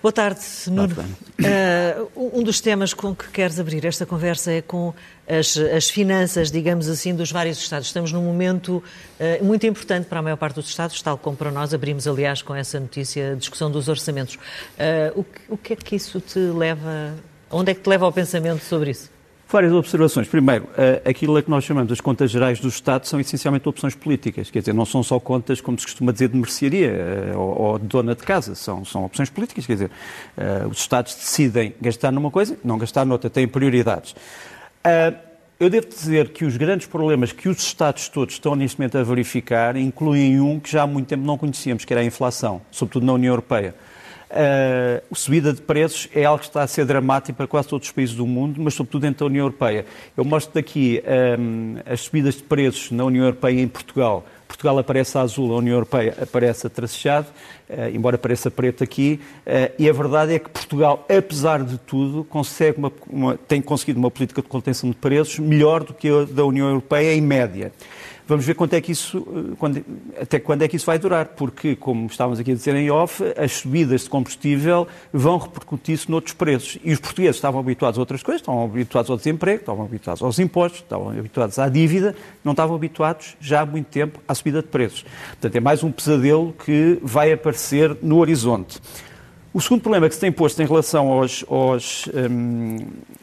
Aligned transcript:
Boa 0.00 0.12
tarde, 0.12 0.40
Nuno. 0.68 0.94
Uh, 0.94 2.38
um 2.38 2.42
dos 2.44 2.60
temas 2.60 2.94
com 2.94 3.12
que 3.12 3.28
queres 3.30 3.58
abrir 3.58 3.84
esta 3.84 4.06
conversa 4.06 4.52
é 4.52 4.62
com 4.62 4.94
as, 5.28 5.56
as 5.56 5.90
finanças, 5.90 6.52
digamos 6.52 6.88
assim, 6.88 7.12
dos 7.12 7.32
vários 7.32 7.58
Estados. 7.58 7.88
Estamos 7.88 8.12
num 8.12 8.22
momento 8.22 8.82
uh, 9.18 9.44
muito 9.44 9.66
importante 9.66 10.06
para 10.06 10.20
a 10.20 10.22
maior 10.22 10.36
parte 10.36 10.54
dos 10.54 10.68
Estados, 10.68 11.02
tal 11.02 11.18
como 11.18 11.36
para 11.36 11.50
nós. 11.50 11.74
Abrimos, 11.74 12.06
aliás, 12.06 12.42
com 12.42 12.54
essa 12.54 12.78
notícia 12.78 13.32
a 13.32 13.34
discussão 13.34 13.72
dos 13.72 13.88
orçamentos. 13.88 14.36
Uh, 14.36 15.18
o, 15.20 15.24
que, 15.24 15.40
o 15.48 15.56
que 15.56 15.72
é 15.72 15.76
que 15.76 15.96
isso 15.96 16.20
te 16.20 16.38
leva. 16.38 17.14
Onde 17.50 17.72
é 17.72 17.74
que 17.74 17.80
te 17.80 17.88
leva 17.88 18.04
ao 18.04 18.12
pensamento 18.12 18.62
sobre 18.64 18.92
isso? 18.92 19.17
Várias 19.50 19.72
observações. 19.72 20.28
Primeiro, 20.28 20.68
eh, 20.76 21.00
aquilo 21.06 21.34
a 21.38 21.42
que 21.42 21.48
nós 21.48 21.64
chamamos 21.64 21.90
as 21.90 22.02
contas 22.02 22.30
gerais 22.30 22.60
do 22.60 22.68
Estado 22.68 23.06
são 23.06 23.18
essencialmente 23.18 23.66
opções 23.66 23.94
políticas. 23.94 24.50
Quer 24.50 24.58
dizer, 24.58 24.74
não 24.74 24.84
são 24.84 25.02
só 25.02 25.18
contas, 25.18 25.58
como 25.58 25.78
se 25.78 25.86
costuma 25.86 26.12
dizer, 26.12 26.28
de 26.28 26.36
mercearia 26.36 26.88
eh, 26.88 27.32
ou 27.34 27.78
de 27.78 27.86
dona 27.86 28.14
de 28.14 28.22
casa. 28.22 28.54
São, 28.54 28.84
são 28.84 29.06
opções 29.06 29.30
políticas. 29.30 29.64
Quer 29.64 29.72
dizer, 29.72 29.90
eh, 30.36 30.66
os 30.70 30.78
Estados 30.78 31.14
decidem 31.14 31.74
gastar 31.80 32.12
numa 32.12 32.30
coisa, 32.30 32.58
não 32.62 32.76
gastar 32.76 33.06
noutra, 33.06 33.30
têm 33.30 33.48
prioridades. 33.48 34.14
Eu 35.58 35.70
devo 35.70 35.88
dizer 35.88 36.28
que 36.28 36.44
os 36.44 36.56
grandes 36.58 36.86
problemas 36.86 37.32
que 37.32 37.48
os 37.48 37.58
Estados 37.58 38.06
todos 38.08 38.34
estão 38.34 38.54
neste 38.54 38.78
momento 38.78 38.98
a 38.98 39.02
verificar 39.02 39.76
incluem 39.76 40.40
um 40.40 40.60
que 40.60 40.70
já 40.70 40.82
há 40.82 40.86
muito 40.86 41.06
tempo 41.06 41.24
não 41.24 41.38
conhecíamos, 41.38 41.86
que 41.86 41.92
era 41.92 42.02
a 42.02 42.04
inflação, 42.04 42.60
sobretudo 42.70 43.06
na 43.06 43.14
União 43.14 43.32
Europeia. 43.32 43.74
A 44.30 45.14
subida 45.14 45.52
de 45.52 45.62
preços 45.62 46.08
é 46.14 46.24
algo 46.24 46.40
que 46.40 46.46
está 46.46 46.62
a 46.62 46.66
ser 46.66 46.84
dramático 46.84 47.36
para 47.36 47.46
quase 47.46 47.68
todos 47.68 47.86
os 47.88 47.92
países 47.92 48.14
do 48.14 48.26
mundo, 48.26 48.60
mas 48.62 48.74
sobretudo 48.74 49.02
dentro 49.02 49.20
da 49.20 49.26
União 49.26 49.44
Europeia. 49.46 49.86
Eu 50.16 50.24
mostro 50.24 50.58
aqui 50.58 51.02
um, 51.38 51.76
as 51.86 52.00
subidas 52.02 52.34
de 52.36 52.42
preços 52.42 52.90
na 52.90 53.04
União 53.04 53.24
Europeia 53.24 53.54
e 53.54 53.62
em 53.62 53.68
Portugal. 53.68 54.26
Portugal 54.46 54.78
aparece 54.78 55.16
azul, 55.18 55.52
a 55.52 55.58
União 55.58 55.74
Europeia 55.74 56.16
aparece 56.20 56.68
tracejado, 56.70 57.28
uh, 57.68 57.94
embora 57.94 58.16
pareça 58.16 58.50
preto 58.50 58.82
aqui, 58.82 59.20
uh, 59.46 59.72
e 59.78 59.88
a 59.88 59.92
verdade 59.92 60.34
é 60.34 60.38
que 60.38 60.48
Portugal, 60.48 61.06
apesar 61.08 61.62
de 61.62 61.76
tudo, 61.78 62.24
consegue 62.24 62.78
uma, 62.78 62.92
uma, 63.08 63.36
tem 63.36 63.60
conseguido 63.60 63.98
uma 63.98 64.10
política 64.10 64.40
de 64.40 64.48
contenção 64.48 64.88
de 64.88 64.96
preços 64.96 65.38
melhor 65.38 65.84
do 65.84 65.92
que 65.92 66.08
a 66.08 66.24
da 66.24 66.44
União 66.44 66.66
Europeia 66.66 67.14
em 67.14 67.20
média. 67.20 67.72
Vamos 68.28 68.44
ver 68.44 68.52
quanto 68.52 68.74
é 68.74 68.80
que 68.82 68.92
isso, 68.92 69.26
eh, 69.26 69.54
quando, 69.58 69.82
até 70.20 70.38
quando 70.38 70.60
é 70.60 70.68
que 70.68 70.76
isso 70.76 70.84
vai 70.84 70.98
durar, 70.98 71.28
porque, 71.28 71.74
como 71.74 72.08
estávamos 72.08 72.38
aqui 72.38 72.52
a 72.52 72.54
dizer 72.54 72.76
em 72.76 72.90
off, 72.90 73.24
as 73.34 73.52
subidas 73.52 74.02
de 74.02 74.10
combustível 74.10 74.86
vão 75.10 75.38
repercutir-se 75.38 76.10
noutros 76.10 76.34
preços. 76.34 76.78
E 76.84 76.92
os 76.92 77.00
portugueses 77.00 77.36
estavam 77.36 77.58
habituados 77.58 77.96
a 77.96 78.02
outras 78.02 78.22
coisas, 78.22 78.42
estavam 78.42 78.64
habituados 78.64 79.10
ao 79.10 79.16
desemprego, 79.16 79.60
estavam 79.60 79.86
habituados 79.86 80.22
aos 80.22 80.38
impostos, 80.38 80.82
estavam 80.82 81.08
habituados 81.08 81.58
à 81.58 81.70
dívida, 81.70 82.14
não 82.44 82.52
estavam 82.52 82.76
habituados 82.76 83.34
já 83.40 83.62
há 83.62 83.66
muito 83.66 83.86
tempo 83.86 84.20
à 84.28 84.34
subida 84.34 84.60
de 84.60 84.68
preços. 84.68 85.06
Portanto, 85.30 85.56
é 85.56 85.60
mais 85.60 85.82
um 85.82 85.90
pesadelo 85.90 86.54
que 86.66 86.98
vai 87.02 87.32
aparecer 87.32 87.96
no 88.02 88.18
horizonte. 88.18 88.78
O 89.54 89.60
segundo 89.62 89.80
problema 89.80 90.06
que 90.06 90.14
se 90.14 90.20
tem 90.20 90.30
posto 90.30 90.60
em 90.62 90.66
relação 90.66 91.08
aos, 91.08 91.46
aos, 91.48 92.06
um, 92.30 92.76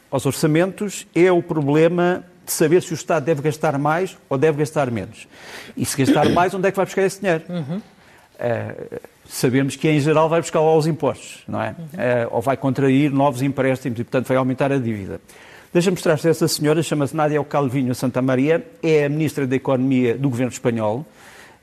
aos 0.10 0.26
orçamentos 0.26 1.06
é 1.14 1.32
o 1.32 1.44
problema 1.44 2.26
de 2.46 2.52
saber 2.52 2.82
se 2.82 2.94
o 2.94 2.96
Estado 2.96 3.24
deve 3.24 3.42
gastar 3.42 3.78
mais 3.78 4.16
ou 4.30 4.38
deve 4.38 4.60
gastar 4.60 4.92
menos. 4.92 5.28
E 5.76 5.86
se 5.86 5.98
gastar 5.98 6.30
mais, 6.30 6.54
onde 6.54 6.68
é 6.68 6.72
que 6.72 6.78
vai 6.78 6.86
buscar 6.86 7.02
esse 7.04 7.20
dinheiro? 7.20 7.44
Uhum. 7.50 7.78
Uh, 7.78 9.00
sabemos 9.28 9.76
que, 9.76 9.90
em 9.90 10.00
geral, 10.00 10.30
vai 10.30 10.42
buscar 10.42 10.60
aos 10.60 10.86
impostos, 10.88 11.44
não 11.48 11.62
é? 11.62 11.76
Uhum. 11.78 11.86
Uh, 11.86 12.36
ou 12.36 12.42
vai 12.42 12.56
contrair 12.56 13.12
novos 13.12 13.42
empréstimos 13.42 14.00
e, 14.00 14.04
portanto, 14.04 14.28
vai 14.28 14.38
aumentar 14.38 14.72
a 14.72 14.78
dívida. 14.78 15.20
Deixa-me 15.74 15.96
mostrar-te 15.96 16.28
essa 16.28 16.48
senhora, 16.48 16.82
chama-se 16.82 17.16
Nádia 17.16 17.44
Calvinho 17.44 17.94
Santa 17.94 18.22
Maria, 18.22 18.66
é 18.82 19.06
a 19.06 19.10
Ministra 19.10 19.46
da 19.46 19.56
Economia 19.56 20.18
do 20.18 20.30
Governo 20.30 20.52
Espanhol, 20.52 21.06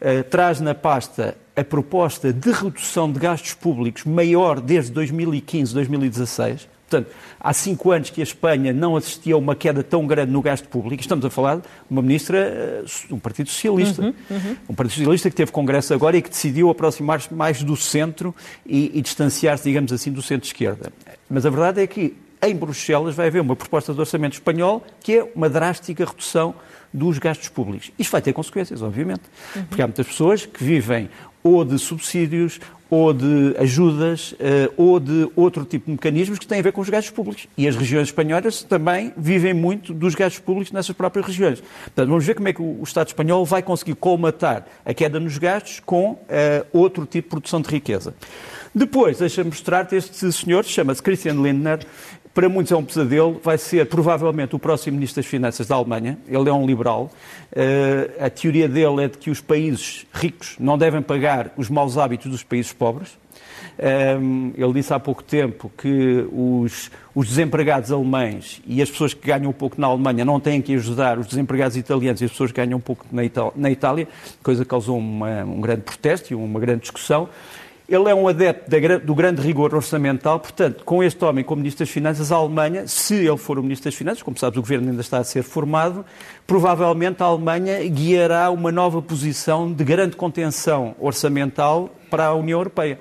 uh, 0.00 0.24
traz 0.24 0.60
na 0.60 0.74
pasta 0.74 1.36
a 1.54 1.62
proposta 1.62 2.32
de 2.32 2.50
redução 2.50 3.10
de 3.10 3.18
gastos 3.18 3.54
públicos 3.54 4.04
maior 4.04 4.60
desde 4.60 4.90
2015, 4.92 5.74
2016, 5.74 6.68
Portanto, 6.92 7.10
há 7.40 7.52
cinco 7.54 7.90
anos 7.90 8.10
que 8.10 8.20
a 8.20 8.24
Espanha 8.24 8.72
não 8.72 8.96
assistia 8.96 9.34
a 9.34 9.38
uma 9.38 9.54
queda 9.54 9.82
tão 9.82 10.06
grande 10.06 10.30
no 10.30 10.42
gasto 10.42 10.68
público. 10.68 11.00
Estamos 11.00 11.24
a 11.24 11.30
falar 11.30 11.56
de 11.56 11.62
uma 11.90 12.02
ministra 12.02 12.38
eh, 12.38 12.82
de 13.08 13.14
um 13.14 13.18
Partido 13.18 13.48
Socialista. 13.48 14.02
Uhum, 14.02 14.14
uhum. 14.30 14.56
Um 14.68 14.74
Partido 14.74 14.96
Socialista 14.96 15.30
que 15.30 15.36
teve 15.36 15.50
congresso 15.50 15.94
agora 15.94 16.16
e 16.18 16.22
que 16.22 16.28
decidiu 16.28 16.68
aproximar-se 16.68 17.32
mais 17.32 17.62
do 17.62 17.76
centro 17.76 18.34
e, 18.66 18.90
e 18.98 19.00
distanciar-se, 19.00 19.64
digamos 19.64 19.90
assim, 19.92 20.12
do 20.12 20.20
centro-esquerda. 20.20 20.92
Mas 21.30 21.46
a 21.46 21.50
verdade 21.50 21.80
é 21.80 21.86
que 21.86 22.14
em 22.42 22.54
Bruxelas 22.54 23.14
vai 23.14 23.28
haver 23.28 23.40
uma 23.40 23.56
proposta 23.56 23.94
de 23.94 24.00
orçamento 24.00 24.34
espanhol 24.34 24.84
que 25.00 25.18
é 25.18 25.32
uma 25.34 25.48
drástica 25.48 26.04
redução 26.04 26.54
dos 26.92 27.18
gastos 27.18 27.48
públicos. 27.48 27.90
Isto 27.98 28.10
vai 28.10 28.20
ter 28.20 28.34
consequências, 28.34 28.82
obviamente, 28.82 29.22
uhum. 29.56 29.64
porque 29.64 29.80
há 29.80 29.86
muitas 29.86 30.06
pessoas 30.06 30.44
que 30.44 30.62
vivem 30.62 31.08
ou 31.42 31.64
de 31.64 31.78
subsídios 31.78 32.60
ou 32.92 33.10
de 33.14 33.56
ajudas 33.58 34.34
eh, 34.38 34.70
ou 34.76 35.00
de 35.00 35.26
outro 35.34 35.64
tipo 35.64 35.86
de 35.86 35.92
mecanismos 35.92 36.38
que 36.38 36.46
têm 36.46 36.58
a 36.58 36.62
ver 36.62 36.72
com 36.72 36.82
os 36.82 36.90
gastos 36.90 37.10
públicos. 37.10 37.48
E 37.56 37.66
as 37.66 37.74
regiões 37.74 38.08
espanholas 38.08 38.62
também 38.62 39.14
vivem 39.16 39.54
muito 39.54 39.94
dos 39.94 40.14
gastos 40.14 40.40
públicos 40.40 40.70
nessas 40.72 40.94
próprias 40.94 41.24
regiões. 41.24 41.62
Portanto, 41.84 42.08
vamos 42.10 42.22
ver 42.22 42.34
como 42.34 42.48
é 42.48 42.52
que 42.52 42.60
o 42.60 42.82
Estado 42.82 43.06
espanhol 43.06 43.46
vai 43.46 43.62
conseguir 43.62 43.94
colmatar 43.94 44.66
a 44.84 44.92
queda 44.92 45.18
nos 45.18 45.38
gastos 45.38 45.80
com 45.80 46.10
uh, 46.10 46.18
outro 46.70 47.06
tipo 47.06 47.28
de 47.28 47.30
produção 47.30 47.62
de 47.62 47.70
riqueza. 47.70 48.14
Depois, 48.74 49.18
deixa-me 49.18 49.48
mostrar-te 49.48 49.96
este 49.96 50.30
senhor, 50.30 50.62
chama-se 50.62 51.02
Christian 51.02 51.34
Lindner, 51.34 51.86
para 52.34 52.48
muitos 52.48 52.72
é 52.72 52.76
um 52.76 52.84
pesadelo, 52.84 53.40
vai 53.42 53.58
ser 53.58 53.86
provavelmente 53.86 54.56
o 54.56 54.58
próximo 54.58 54.96
Ministro 54.96 55.22
das 55.22 55.30
Finanças 55.30 55.66
da 55.66 55.74
Alemanha. 55.74 56.18
Ele 56.26 56.48
é 56.48 56.52
um 56.52 56.66
liberal. 56.66 57.10
Uh, 57.52 58.24
a 58.24 58.30
teoria 58.30 58.68
dele 58.68 59.04
é 59.04 59.08
de 59.08 59.18
que 59.18 59.30
os 59.30 59.40
países 59.40 60.06
ricos 60.12 60.56
não 60.58 60.78
devem 60.78 61.02
pagar 61.02 61.52
os 61.56 61.68
maus 61.68 61.98
hábitos 61.98 62.30
dos 62.30 62.42
países 62.42 62.72
pobres. 62.72 63.18
Um, 64.20 64.52
ele 64.56 64.72
disse 64.74 64.92
há 64.92 65.00
pouco 65.00 65.22
tempo 65.22 65.70
que 65.76 66.26
os, 66.32 66.90
os, 67.14 67.28
desempregados 67.28 67.90
alemães 67.90 68.60
e 68.66 68.82
as 68.82 68.90
pessoas 68.90 69.14
que 69.14 69.26
ganham 69.26 69.50
um 69.50 69.52
pouco 69.52 69.80
na 69.80 69.86
Alemanha 69.86 70.24
não 70.24 70.38
têm 70.38 70.60
que 70.60 70.74
ajudar 70.74 71.18
os 71.18 71.26
desempregados 71.26 71.76
italianos 71.76 72.20
e 72.20 72.24
as 72.24 72.30
pessoas 72.30 72.52
que 72.52 72.56
ganham 72.56 72.78
um 72.78 72.80
pouco 72.80 73.06
na, 73.10 73.22
na 73.56 73.70
Itália, 73.70 74.06
coisa 74.42 74.64
que 74.64 74.68
causou 74.68 74.98
uma, 74.98 75.44
um 75.44 75.60
grande 75.60 75.82
protesto 75.82 76.32
e 76.32 76.36
uma 76.36 76.60
grande 76.60 76.82
discussão. 76.82 77.28
Ele 77.88 78.08
é 78.08 78.14
um 78.14 78.28
adepto 78.28 78.70
do 79.04 79.14
grande 79.14 79.42
rigor 79.42 79.74
orçamental, 79.74 80.38
portanto, 80.38 80.84
com 80.84 81.02
este 81.02 81.22
homem 81.24 81.44
como 81.44 81.60
Ministro 81.60 81.84
das 81.84 81.92
Finanças, 81.92 82.30
a 82.30 82.36
Alemanha, 82.36 82.86
se 82.86 83.14
ele 83.14 83.36
for 83.36 83.58
o 83.58 83.62
Ministro 83.62 83.90
das 83.90 83.94
Finanças, 83.94 84.22
como 84.22 84.38
sabes, 84.38 84.56
o 84.56 84.62
governo 84.62 84.88
ainda 84.90 85.00
está 85.00 85.18
a 85.18 85.24
ser 85.24 85.42
formado, 85.42 86.04
provavelmente 86.46 87.22
a 87.22 87.26
Alemanha 87.26 87.82
guiará 87.88 88.50
uma 88.50 88.70
nova 88.70 89.02
posição 89.02 89.72
de 89.72 89.84
grande 89.84 90.16
contenção 90.16 90.94
orçamental 90.98 91.90
para 92.08 92.26
a 92.26 92.34
União 92.34 92.60
Europeia. 92.60 92.98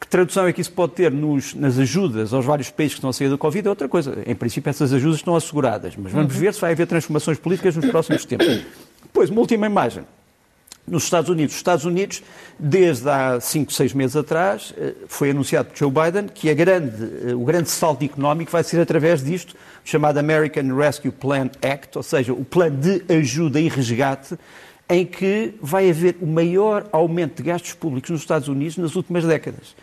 Que 0.00 0.06
tradução 0.08 0.46
é 0.46 0.52
que 0.52 0.60
isso 0.60 0.72
pode 0.72 0.94
ter 0.94 1.12
nos, 1.12 1.54
nas 1.54 1.78
ajudas 1.78 2.32
aos 2.32 2.44
vários 2.44 2.70
países 2.70 2.94
que 2.94 2.98
estão 2.98 3.10
a 3.10 3.12
sair 3.12 3.28
da 3.28 3.38
Covid 3.38 3.66
é 3.66 3.70
outra 3.70 3.88
coisa. 3.88 4.18
Em 4.26 4.34
princípio, 4.34 4.68
essas 4.68 4.92
ajudas 4.92 5.18
estão 5.18 5.36
asseguradas, 5.36 5.94
mas 5.96 6.10
vamos 6.10 6.34
uhum. 6.34 6.40
ver 6.40 6.54
se 6.54 6.60
vai 6.60 6.72
haver 6.72 6.86
transformações 6.86 7.38
políticas 7.38 7.76
nos 7.76 7.86
próximos 7.86 8.24
tempos. 8.24 8.64
Depois, 9.02 9.30
uma 9.30 9.40
última 9.40 9.66
imagem 9.66 10.04
nos 10.86 11.04
Estados 11.04 11.30
Unidos. 11.30 11.54
Os 11.54 11.58
Estados 11.58 11.84
Unidos, 11.84 12.22
desde 12.58 13.08
há 13.08 13.40
5, 13.40 13.72
6 13.72 13.94
meses 13.94 14.16
atrás, 14.16 14.74
eh, 14.76 14.94
foi 15.06 15.30
anunciado 15.30 15.70
por 15.70 15.78
Joe 15.78 15.90
Biden 15.90 16.28
que 16.28 16.52
grande, 16.54 17.30
eh, 17.30 17.34
o 17.34 17.44
grande 17.44 17.70
salto 17.70 18.04
económico 18.04 18.50
vai 18.50 18.64
ser 18.64 18.80
através 18.80 19.22
disto, 19.22 19.54
chamado 19.84 20.18
American 20.18 20.74
Rescue 20.76 21.10
Plan 21.10 21.50
Act, 21.62 21.96
ou 21.96 22.02
seja, 22.02 22.32
o 22.32 22.44
plano 22.44 22.76
de 22.76 23.02
ajuda 23.12 23.60
e 23.60 23.68
resgate, 23.68 24.36
em 24.88 25.06
que 25.06 25.54
vai 25.60 25.88
haver 25.88 26.16
o 26.20 26.26
maior 26.26 26.86
aumento 26.92 27.36
de 27.36 27.48
gastos 27.48 27.72
públicos 27.72 28.10
nos 28.10 28.20
Estados 28.20 28.48
Unidos 28.48 28.76
nas 28.76 28.94
últimas 28.94 29.24
décadas. 29.24 29.74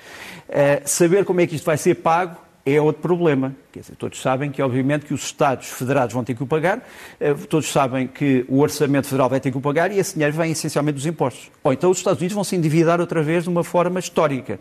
Uh, 0.47 0.81
saber 0.85 1.25
como 1.25 1.41
é 1.41 1.47
que 1.47 1.55
isto 1.55 1.65
vai 1.65 1.77
ser 1.77 1.95
pago 1.95 2.37
é 2.75 2.81
outro 2.81 3.01
problema. 3.01 3.55
Dizer, 3.73 3.95
todos 3.95 4.21
sabem 4.21 4.51
que, 4.51 4.61
obviamente, 4.61 5.05
que 5.05 5.13
os 5.13 5.23
Estados 5.23 5.67
federados 5.67 6.13
vão 6.13 6.23
ter 6.23 6.33
que 6.35 6.43
o 6.43 6.47
pagar, 6.47 6.85
eh, 7.19 7.33
todos 7.33 7.71
sabem 7.71 8.07
que 8.07 8.45
o 8.47 8.59
Orçamento 8.59 9.07
Federal 9.07 9.29
vai 9.29 9.39
ter 9.39 9.51
que 9.51 9.57
o 9.57 9.61
pagar 9.61 9.91
e 9.91 9.99
esse 9.99 10.13
dinheiro 10.13 10.35
vem 10.35 10.51
essencialmente 10.51 10.95
dos 10.95 11.05
impostos. 11.05 11.51
Ou 11.63 11.73
então 11.73 11.89
os 11.89 11.97
Estados 11.97 12.19
Unidos 12.19 12.35
vão 12.35 12.43
se 12.43 12.55
endividar 12.55 12.99
outra 12.99 13.21
vez 13.21 13.43
de 13.43 13.49
uma 13.49 13.63
forma 13.63 13.99
histórica. 13.99 14.59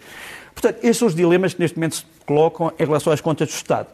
Portanto, 0.54 0.76
estes 0.76 0.96
são 0.98 1.08
os 1.08 1.14
dilemas 1.14 1.54
que 1.54 1.60
neste 1.60 1.76
momento 1.76 1.96
se 1.96 2.04
colocam 2.26 2.72
em 2.78 2.84
relação 2.84 3.12
às 3.12 3.20
contas 3.20 3.48
do 3.48 3.54
Estado. 3.54 3.88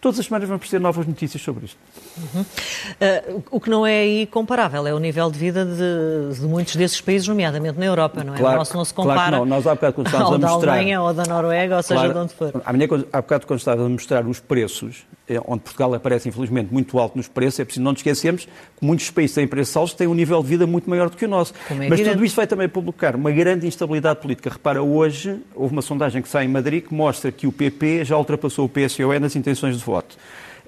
Todas 0.00 0.18
as 0.18 0.26
semanas 0.26 0.48
vamos 0.48 0.66
ter 0.68 0.80
novas 0.80 1.06
notícias 1.06 1.42
sobre 1.42 1.66
isto. 1.66 1.76
Uhum. 2.16 2.40
Uh, 2.40 3.44
o 3.50 3.60
que 3.60 3.68
não 3.68 3.86
é 3.86 4.00
aí 4.00 4.26
comparável 4.26 4.86
é 4.86 4.94
o 4.94 4.98
nível 4.98 5.30
de 5.30 5.38
vida 5.38 5.64
de, 5.64 6.40
de, 6.40 6.46
muitos 6.46 6.74
desses 6.74 7.02
países, 7.02 7.28
nomeadamente 7.28 7.78
na 7.78 7.84
Europa, 7.84 8.24
não 8.24 8.34
é? 8.34 8.38
Claro, 8.38 8.54
o 8.54 8.58
nosso 8.60 8.74
não 8.74 8.84
se 8.84 8.94
compara 8.94 9.28
claro 9.28 9.36
não. 9.36 9.44
Nós, 9.44 9.66
há 9.66 9.74
bocado, 9.74 9.94
quando 9.94 10.08
ao 10.16 10.34
a 10.34 10.38
da 10.38 10.48
mostrar, 10.48 10.72
Alemanha 10.72 11.02
ou 11.02 11.12
da 11.12 11.24
Noruega, 11.24 11.76
ou 11.76 11.82
seja, 11.82 12.00
claro, 12.00 12.14
de 12.14 12.18
onde 12.18 12.34
for. 12.34 12.62
Há 13.12 13.20
bocado, 13.20 13.46
quando 13.46 13.58
estava 13.58 13.84
a 13.84 13.88
mostrar 13.90 14.26
os 14.26 14.40
preços, 14.40 15.04
onde 15.46 15.60
Portugal 15.60 15.94
aparece, 15.94 16.28
infelizmente, 16.28 16.72
muito 16.72 16.98
alto 16.98 17.16
nos 17.16 17.28
preços, 17.28 17.60
é 17.60 17.64
preciso 17.64 17.84
não 17.84 17.92
nos 17.92 18.00
esquecermos 18.00 18.44
que 18.44 18.84
muitos 18.84 19.10
países 19.10 19.34
têm 19.34 19.46
preços 19.46 19.76
altos 19.76 19.94
têm 19.94 20.06
um 20.06 20.14
nível 20.14 20.42
de 20.42 20.48
vida 20.48 20.66
muito 20.66 20.88
maior 20.88 21.10
do 21.10 21.16
que 21.16 21.24
o 21.24 21.28
nosso. 21.28 21.52
É 21.70 21.88
Mas 21.88 22.00
tudo 22.00 22.24
isto 22.24 22.36
vai 22.36 22.46
também 22.46 22.68
provocar 22.68 23.14
uma 23.14 23.30
grande 23.30 23.66
instabilidade 23.66 24.20
política. 24.20 24.50
Repara, 24.50 24.82
hoje 24.82 25.40
houve 25.54 25.72
uma 25.72 25.82
sondagem 25.82 26.22
que 26.22 26.28
sai 26.28 26.44
em 26.44 26.48
Madrid 26.48 26.84
que 26.84 26.94
mostra 26.94 27.30
que 27.30 27.46
o 27.46 27.52
PP 27.52 28.04
já 28.04 28.16
ultrapassou 28.16 28.64
o 28.64 28.68
PSOE 28.68 29.18
nas 29.18 29.36
intenções 29.36 29.76
de 29.76 29.84
voto. 29.84 30.16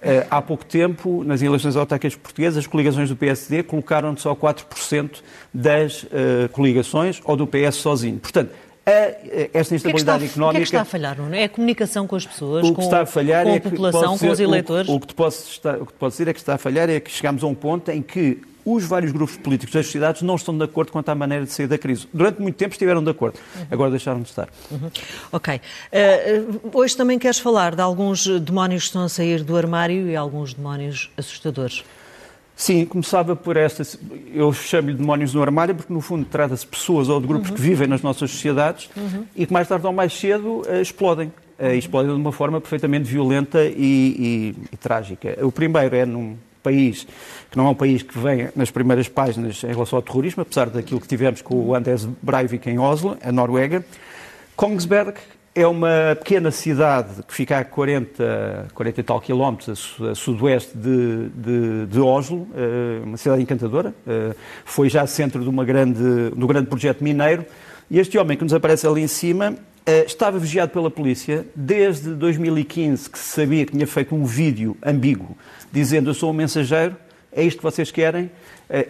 Eh, 0.05 0.27
há 0.29 0.43
pouco 0.43 0.65
tempo, 0.65 1.23
nas 1.23 1.41
eleições 1.43 1.77
autárquicas 1.77 2.17
portuguesas, 2.17 2.59
as 2.59 2.67
coligações 2.67 3.09
do 3.09 3.15
PSD 3.15 3.63
colocaram 3.63 4.17
só 4.17 4.35
4% 4.35 5.23
das 5.55 6.03
uh, 6.03 6.49
coligações 6.51 7.21
ou 7.25 7.37
do 7.37 7.47
PS 7.47 7.77
sozinho. 7.77 8.19
Portanto, 8.19 8.51
esta 8.85 9.75
instabilidade 9.75 10.25
económica. 10.25 10.49
O 10.49 10.51
que 10.51 10.57
é 10.57 10.61
que 10.61 10.65
está 10.65 10.81
a 10.83 10.85
falhar, 10.85 11.17
Nuno? 11.17 11.35
É 11.35 11.45
a 11.45 11.49
comunicação 11.49 12.07
com 12.07 12.17
as 12.17 12.27
pessoas, 12.27 12.65
o 12.65 12.71
que 12.71 12.75
com, 12.75 12.83
está 12.83 13.03
a, 13.03 13.07
falhar 13.07 13.45
com 13.45 13.53
a 13.53 13.57
é 13.57 13.61
população, 13.61 14.19
com 14.19 14.29
os 14.29 14.41
eleitores? 14.41 14.89
O, 14.89 14.95
o, 14.95 15.01
que 15.01 15.07
te 15.09 15.15
posso 15.15 15.51
estar, 15.51 15.81
o 15.81 15.87
que 15.87 15.93
te 15.93 15.99
posso 15.99 16.15
dizer 16.15 16.31
é 16.31 16.33
que 16.33 16.41
está 16.41 16.55
a 16.55 16.59
falhar 16.59 16.91
é 16.91 16.99
que 16.99 17.11
chegamos 17.11 17.45
a 17.45 17.47
um 17.47 17.55
ponto 17.55 17.91
em 17.91 18.03
que 18.03 18.43
os 18.65 18.85
vários 18.85 19.13
grupos 19.13 19.37
políticos 19.37 19.75
das 19.75 19.87
sociedades 19.87 20.23
não 20.23 20.37
estão 20.37 20.57
de 20.57 20.65
acordo 20.65 20.93
quanto 20.93 21.09
à 21.09 21.15
maneira 21.15 21.45
de 21.45 21.53
sair 21.53 21.67
da 21.67 21.79
crise. 21.79 22.07
Durante 22.13 22.41
muito 22.41 22.57
tempo 22.57 22.73
estiveram 22.73 23.03
de 23.03 23.11
acordo, 23.11 23.39
uhum. 23.57 23.67
agora 23.71 23.91
deixaram 23.91 24.21
de 24.21 24.29
estar. 24.29 24.49
Uhum. 24.71 24.91
Ok. 25.33 25.57
Uh, 25.57 26.79
hoje 26.79 26.97
também 26.97 27.19
queres 27.19 27.39
falar 27.39 27.75
de 27.75 27.83
alguns 27.83 28.27
demónios 28.41 28.85
que 28.85 28.89
estão 28.89 29.05
a 29.05 29.09
sair 29.09 29.43
do 29.43 29.57
armário 29.57 30.09
e 30.09 30.17
alguns 30.17 30.55
demónios 30.55 31.11
assustadores. 31.17 31.85
Sim, 32.55 32.85
começava 32.85 33.35
por 33.35 33.57
esta. 33.57 33.83
Eu 34.33 34.53
chamo-lhe 34.53 34.95
demónios 34.95 35.35
no 35.35 35.43
armário 35.43 35.75
porque, 35.75 35.93
no 35.93 36.01
fundo, 36.01 36.25
trata-se 36.25 36.65
de 36.65 36.71
pessoas 36.71 37.09
ou 37.09 37.21
de 37.21 37.27
grupos 37.27 37.51
uhum. 37.51 37.57
que 37.57 37.63
vivem 37.63 37.89
nas 37.89 38.03
nossas 38.03 38.31
sociedades 38.31 38.89
uhum. 38.97 39.25
e 39.35 39.47
que 39.47 39.53
mais 39.53 39.67
tarde 39.67 39.87
ou 39.87 39.93
mais 39.93 40.13
cedo 40.13 40.63
uh, 40.63 40.81
explodem. 40.81 41.33
Uh, 41.59 41.75
explodem 41.75 42.15
de 42.15 42.21
uma 42.21 42.33
forma 42.33 42.61
perfeitamente 42.61 43.05
violenta 43.11 43.65
e, 43.65 43.73
e, 43.77 44.55
e, 44.73 44.77
trágica. 44.77 45.39
O 45.45 45.51
primeiro 45.51 45.97
é 45.97 46.05
num 46.05 46.37
país 46.63 47.07
que 47.51 47.57
não 47.57 47.67
é 47.67 47.71
um 47.71 47.75
país 47.75 48.03
que 48.03 48.17
vem 48.19 48.49
nas 48.55 48.71
primeiras 48.71 49.09
páginas 49.09 49.63
em 49.65 49.69
relação 49.69 49.97
ao 49.97 50.03
terrorismo, 50.03 50.43
apesar 50.43 50.71
daquilo 50.71 51.01
que 51.01 51.09
tivemos 51.09 51.43
com 51.43 51.55
o 51.55 51.75
Anders 51.75 52.07
Breivik 52.23 52.71
em 52.71 52.79
Oslo, 52.79 53.17
a 53.23 53.33
Noruega. 53.33 53.85
Kongsberg 54.55 55.15
é 55.55 55.67
uma 55.67 56.17
pequena 56.19 56.51
cidade 56.51 57.23
que 57.29 57.35
fica 57.35 57.59
a 57.59 57.65
40, 57.65 58.69
40 58.75 59.01
e 59.01 59.03
tal 59.03 59.21
quilómetros 59.21 59.97
a, 60.01 60.15
sudoeste 60.15 60.77
de, 60.77 61.29
de, 61.29 61.87
de, 61.87 62.01
Oslo, 62.01 62.49
eh, 62.55 63.03
uma 63.05 63.19
cidade 63.19 63.43
encantadora. 63.43 63.95
Eh, 64.07 64.35
foi 64.65 64.89
já 64.89 65.07
centro 65.07 65.43
de, 65.43 65.49
uma 65.49 65.65
grande, 65.65 66.31
de 66.31 66.43
um 66.43 66.47
grande 66.47 66.69
projeto 66.69 67.05
mineiro. 67.05 67.45
E 67.91 67.99
este 67.99 68.17
homem 68.17 68.37
que 68.37 68.43
nos 68.43 68.55
aparece 68.55 68.87
ali 68.87 69.03
em 69.03 69.07
cima 69.07 69.55
eh, 69.85 70.05
estava 70.07 70.39
vigiado 70.39 70.73
pela 70.73 70.91
polícia 70.91 71.47
desde 71.55 72.15
2015, 72.15 73.11
que 73.11 73.19
se 73.19 73.41
sabia 73.41 73.67
que 73.67 73.73
tinha 73.73 73.87
feito 73.87 74.15
um 74.15 74.25
vídeo 74.25 74.75
ambíguo 74.83 75.37
dizendo: 75.71 76.09
Eu 76.09 76.15
sou 76.15 76.31
um 76.31 76.35
mensageiro, 76.35 76.97
é 77.31 77.45
isto 77.45 77.59
que 77.59 77.65
vocês 77.65 77.91
querem, 77.91 78.31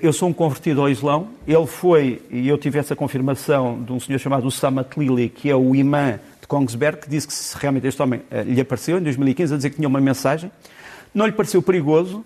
eu 0.01 0.13
sou 0.13 0.29
um 0.29 0.33
convertido 0.33 0.81
ao 0.81 0.89
Islão. 0.89 1.29
Ele 1.47 1.67
foi, 1.67 2.23
e 2.31 2.47
eu 2.49 2.57
tive 2.57 2.79
essa 2.79 2.95
confirmação 2.95 3.83
de 3.83 3.93
um 3.93 3.99
senhor 3.99 4.19
chamado 4.21 4.47
Osama 4.47 4.85
Tlili, 4.85 5.29
que 5.29 5.51
é 5.51 5.57
o 5.57 5.75
imã 5.75 6.21
Kongsberg, 6.53 6.99
que 6.99 7.09
disse 7.09 7.27
que 7.27 7.59
realmente 7.59 7.87
este 7.87 8.03
homem 8.03 8.21
uh, 8.31 8.43
lhe 8.43 8.61
apareceu 8.61 8.99
em 8.99 9.03
2015 9.03 9.55
a 9.55 9.57
dizer 9.57 9.71
que 9.71 9.77
tinha 9.77 9.89
uma 9.89 10.03
mensagem. 10.03 10.53
Não 11.15 11.25
lhe 11.25 11.33
pareceu 11.33 11.63
perigoso, 11.63 12.19
uh, 12.19 12.25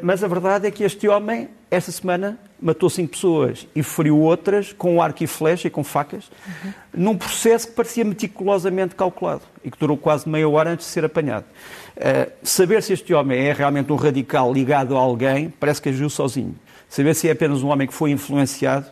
mas 0.00 0.24
a 0.24 0.28
verdade 0.28 0.66
é 0.66 0.70
que 0.70 0.82
este 0.82 1.06
homem, 1.08 1.50
esta 1.70 1.92
semana, 1.92 2.38
matou 2.58 2.88
cinco 2.88 3.10
pessoas 3.10 3.66
e 3.76 3.82
feriu 3.82 4.18
outras 4.18 4.72
com 4.72 5.02
arco 5.02 5.22
e 5.22 5.26
flecha 5.26 5.68
e 5.68 5.70
com 5.70 5.84
facas, 5.84 6.30
uhum. 6.46 6.72
num 6.94 7.18
processo 7.18 7.68
que 7.68 7.74
parecia 7.74 8.02
meticulosamente 8.02 8.94
calculado 8.94 9.42
e 9.62 9.70
que 9.70 9.78
durou 9.78 9.98
quase 9.98 10.26
meia 10.26 10.48
hora 10.48 10.70
antes 10.70 10.86
de 10.86 10.92
ser 10.92 11.04
apanhado. 11.04 11.44
Uh, 11.98 12.32
saber 12.42 12.82
se 12.82 12.94
este 12.94 13.12
homem 13.12 13.38
é 13.46 13.52
realmente 13.52 13.92
um 13.92 13.96
radical 13.96 14.50
ligado 14.50 14.96
a 14.96 15.00
alguém 15.00 15.52
parece 15.60 15.82
que 15.82 15.90
agiu 15.90 16.08
sozinho. 16.08 16.54
Saber 16.88 17.12
se 17.12 17.28
é 17.28 17.32
apenas 17.32 17.62
um 17.62 17.68
homem 17.68 17.86
que 17.86 17.92
foi 17.92 18.10
influenciado 18.10 18.86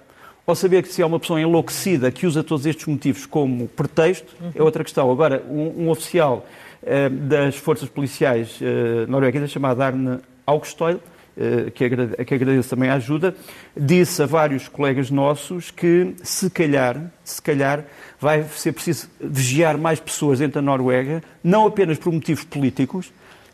ou 0.53 0.57
saber 0.57 0.83
que 0.83 0.89
se 0.89 1.01
é 1.01 1.07
uma 1.07 1.19
pessoa 1.19 1.41
enlouquecida 1.41 2.11
que 2.11 2.27
usa 2.27 2.45
todos 2.45 2.67
estes 2.67 2.87
motivos 2.87 3.25
como 3.25 3.69
pretexto 3.69 4.37
uhum. 4.39 4.53
é 4.55 4.63
outra 4.63 4.85
questão. 4.85 5.11
Agora, 5.11 5.43
um, 5.49 5.85
um 5.85 5.89
oficial 5.89 6.47
uh, 6.83 7.09
das 7.09 7.57
forças 7.57 7.89
policiais 7.89 8.61
uh, 8.61 9.11
norueguesas 9.11 9.51
chamado 9.51 9.81
Arne 9.81 10.19
Augstoil, 10.47 10.97
uh, 10.97 11.71
que, 11.71 11.87
agrade, 11.87 12.23
que 12.23 12.35
agradeço 12.35 12.69
também 12.69 12.91
a 12.91 12.97
ajuda, 12.97 13.35
disse 13.75 14.23
a 14.23 14.27
vários 14.27 14.69
colegas 14.69 15.11
nossos 15.11 15.71
que 15.71 16.15
se 16.23 16.51
calhar, 16.51 17.01
se 17.25 17.41
calhar 17.41 17.87
vai 18.21 18.45
ser 18.45 18.73
preciso 18.73 19.09
vigiar 19.19 19.79
mais 19.79 20.01
pessoas 20.01 20.41
dentro 20.41 20.57
da 20.57 20.63
Noruega, 20.63 21.23
não 21.43 21.67
apenas 21.67 21.99
por 21.99 22.13
motivos 22.13 22.45
políticos, 22.45 23.11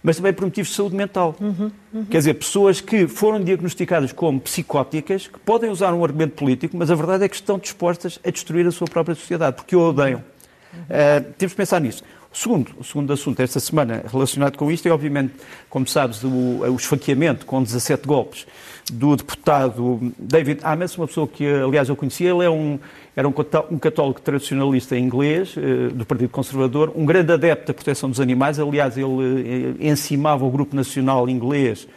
mas 0.09 0.17
também 0.17 0.33
por 0.33 0.47
motivos 0.47 0.71
de 0.71 0.75
saúde 0.75 0.97
mental. 0.97 1.37
Uhum, 1.39 1.71
uhum. 1.93 2.05
Quer 2.07 2.17
dizer, 2.17 2.33
pessoas 2.33 2.81
que 2.81 3.07
foram 3.07 3.45
diagnosticadas 3.45 4.11
como 4.11 4.41
psicóticas, 4.41 5.27
que 5.27 5.39
podem 5.39 5.69
usar 5.69 5.93
um 5.93 6.03
argumento 6.03 6.33
político, 6.33 6.75
mas 6.79 6.91
a 6.91 6.95
verdade 6.95 7.25
é 7.25 7.29
que 7.29 7.35
estão 7.35 7.59
dispostas 7.59 8.19
a 8.27 8.31
destruir 8.31 8.67
a 8.67 8.71
sua 8.71 8.87
própria 8.87 9.15
sociedade, 9.15 9.57
porque 9.57 9.77
o 9.77 9.91
odeiam. 9.91 10.25
Uhum. 10.73 10.81
Uh, 10.81 11.33
temos 11.37 11.53
de 11.53 11.57
pensar 11.57 11.79
nisso. 11.79 12.03
O 12.33 12.37
segundo, 12.37 12.71
o 12.79 12.85
segundo 12.85 13.13
assunto 13.13 13.41
esta 13.41 13.59
semana 13.59 14.05
relacionado 14.07 14.57
com 14.57 14.71
isto 14.71 14.87
é, 14.87 14.91
obviamente, 14.91 15.35
como 15.71 15.87
sabes, 15.87 16.23
o, 16.23 16.29
o 16.29 16.77
esfaqueamento 16.77 17.47
com 17.47 17.63
17 17.63 18.07
golpes 18.07 18.47
do 18.93 19.17
deputado 19.17 20.13
David 20.19 20.61
Ames, 20.63 20.97
uma 20.97 21.07
pessoa 21.07 21.27
que, 21.27 21.47
aliás, 21.47 21.89
eu 21.89 21.97
conhecia. 21.97 22.31
Ele 22.31 22.45
é 22.45 22.51
um, 22.51 22.79
era 23.17 23.27
um 23.27 23.79
católico 23.79 24.21
tradicionalista 24.21 24.97
inglês, 24.97 25.55
eh, 25.57 25.89
do 25.93 26.05
Partido 26.07 26.31
Conservador, 26.31 26.93
um 26.95 27.05
grande 27.05 27.33
adepto 27.33 27.69
da 27.69 27.75
proteção 27.75 28.09
dos 28.09 28.21
animais. 28.21 28.59
Aliás, 28.59 28.97
ele 28.97 29.77
eh, 29.81 29.89
encimava 29.89 30.45
o 30.45 30.51
Grupo 30.51 30.77
Nacional 30.77 31.29
Inglês 31.29 31.89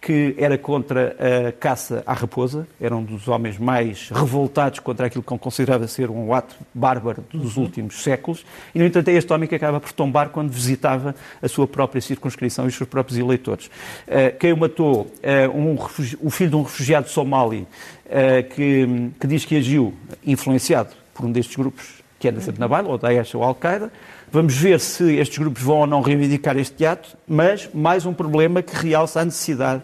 que 0.00 0.34
era 0.38 0.56
contra 0.56 1.14
a 1.48 1.52
caça 1.52 2.02
à 2.06 2.14
raposa, 2.14 2.66
era 2.80 2.96
um 2.96 3.04
dos 3.04 3.28
homens 3.28 3.58
mais 3.58 4.08
revoltados 4.08 4.78
contra 4.78 5.06
aquilo 5.06 5.22
que 5.22 5.38
considerava 5.38 5.86
ser 5.86 6.08
um 6.08 6.32
ato 6.32 6.56
bárbaro 6.72 7.24
dos 7.30 7.56
uhum. 7.56 7.64
últimos 7.64 8.02
séculos, 8.02 8.44
e 8.74 8.78
no 8.78 8.86
entanto 8.86 9.08
é 9.08 9.12
este 9.12 9.30
homem 9.32 9.48
que 9.48 9.54
acaba 9.54 9.78
por 9.78 9.92
tombar 9.92 10.30
quando 10.30 10.50
visitava 10.50 11.14
a 11.42 11.48
sua 11.48 11.66
própria 11.66 12.00
circunscrição 12.00 12.64
e 12.64 12.68
os 12.68 12.74
seus 12.74 12.88
próprios 12.88 13.18
eleitores. 13.18 13.66
Uh, 13.66 14.36
quem 14.38 14.52
o 14.52 14.56
matou, 14.56 15.02
uh, 15.02 15.56
um 15.56 15.76
o 16.20 16.30
filho 16.30 16.50
de 16.50 16.56
um 16.56 16.62
refugiado 16.62 17.08
somali, 17.08 17.66
uh, 18.06 18.48
que, 18.54 19.10
que 19.20 19.26
diz 19.26 19.44
que 19.44 19.56
agiu 19.56 19.94
influenciado 20.24 20.90
por 21.12 21.26
um 21.26 21.32
destes 21.32 21.56
grupos 21.56 22.00
que 22.20 22.28
anda 22.28 22.40
sempre 22.40 22.60
na 22.60 22.68
baila, 22.68 22.90
ou 22.90 22.98
Daesh 22.98 23.34
ou 23.34 23.42
Al-Qaeda, 23.42 23.90
Vamos 24.32 24.54
ver 24.54 24.78
se 24.78 25.16
estes 25.16 25.38
grupos 25.38 25.60
vão 25.60 25.78
ou 25.78 25.86
não 25.88 26.00
reivindicar 26.02 26.56
este 26.56 26.86
ato, 26.86 27.18
mas 27.26 27.68
mais 27.74 28.06
um 28.06 28.14
problema 28.14 28.62
que 28.62 28.76
realça 28.76 29.20
a 29.20 29.24
necessidade 29.24 29.82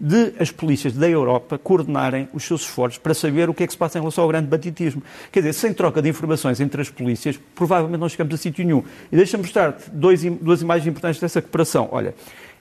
de 0.00 0.34
as 0.38 0.52
polícias 0.52 0.92
da 0.92 1.08
Europa 1.08 1.58
coordenarem 1.58 2.28
os 2.32 2.44
seus 2.44 2.60
esforços 2.60 2.96
para 2.96 3.12
saber 3.12 3.50
o 3.50 3.54
que 3.54 3.64
é 3.64 3.66
que 3.66 3.72
se 3.72 3.76
passa 3.76 3.98
em 3.98 4.00
relação 4.00 4.22
ao 4.22 4.28
grande 4.28 4.46
banditismo. 4.46 5.02
Quer 5.32 5.40
dizer, 5.40 5.52
sem 5.52 5.72
troca 5.72 6.00
de 6.00 6.08
informações 6.08 6.60
entre 6.60 6.80
as 6.80 6.88
polícias, 6.88 7.40
provavelmente 7.56 7.98
não 7.98 8.08
chegamos 8.08 8.32
a 8.34 8.36
sítio 8.36 8.64
nenhum. 8.64 8.84
E 9.10 9.16
deixa-me 9.16 9.42
mostrar-te 9.42 9.90
duas 9.90 10.62
imagens 10.62 10.86
importantes 10.86 11.20
dessa 11.20 11.42
cooperação. 11.42 11.88
Olha, 11.90 12.14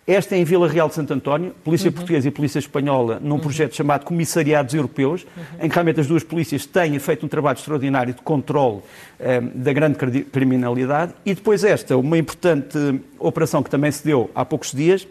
esta 0.07 0.35
é 0.35 0.39
em 0.39 0.45
Vila 0.45 0.69
Real 0.69 0.87
de 0.87 0.95
Santo 0.95 1.13
António, 1.13 1.53
Polícia 1.65 1.89
uhum. 1.89 1.93
Portuguesa 1.93 2.29
e 2.29 2.31
Polícia 2.31 2.59
Espanhola, 2.59 3.19
num 3.21 3.35
uhum. 3.35 3.41
projeto 3.41 3.75
chamado 3.75 4.05
Comissariados 4.05 4.73
Europeus, 4.73 5.27
uhum. 5.35 5.65
em 5.65 5.67
que 5.67 5.75
realmente 5.75 5.99
as 5.99 6.07
duas 6.07 6.23
polícias 6.23 6.65
têm 6.65 6.97
feito 6.97 7.25
um 7.25 7.29
trabalho 7.29 7.57
extraordinário 7.57 8.13
de 8.13 8.21
controle 8.21 8.79
eh, 9.19 9.41
da 9.41 9.73
grande 9.73 9.97
criminalidade. 10.23 11.13
E 11.25 11.35
depois 11.35 11.65
esta, 11.65 11.97
uma 11.97 12.17
importante 12.17 12.77
operação 13.19 13.61
que 13.61 13.69
também 13.69 13.91
se 13.91 14.05
deu 14.05 14.31
há 14.33 14.45
poucos 14.45 14.71
dias, 14.71 15.05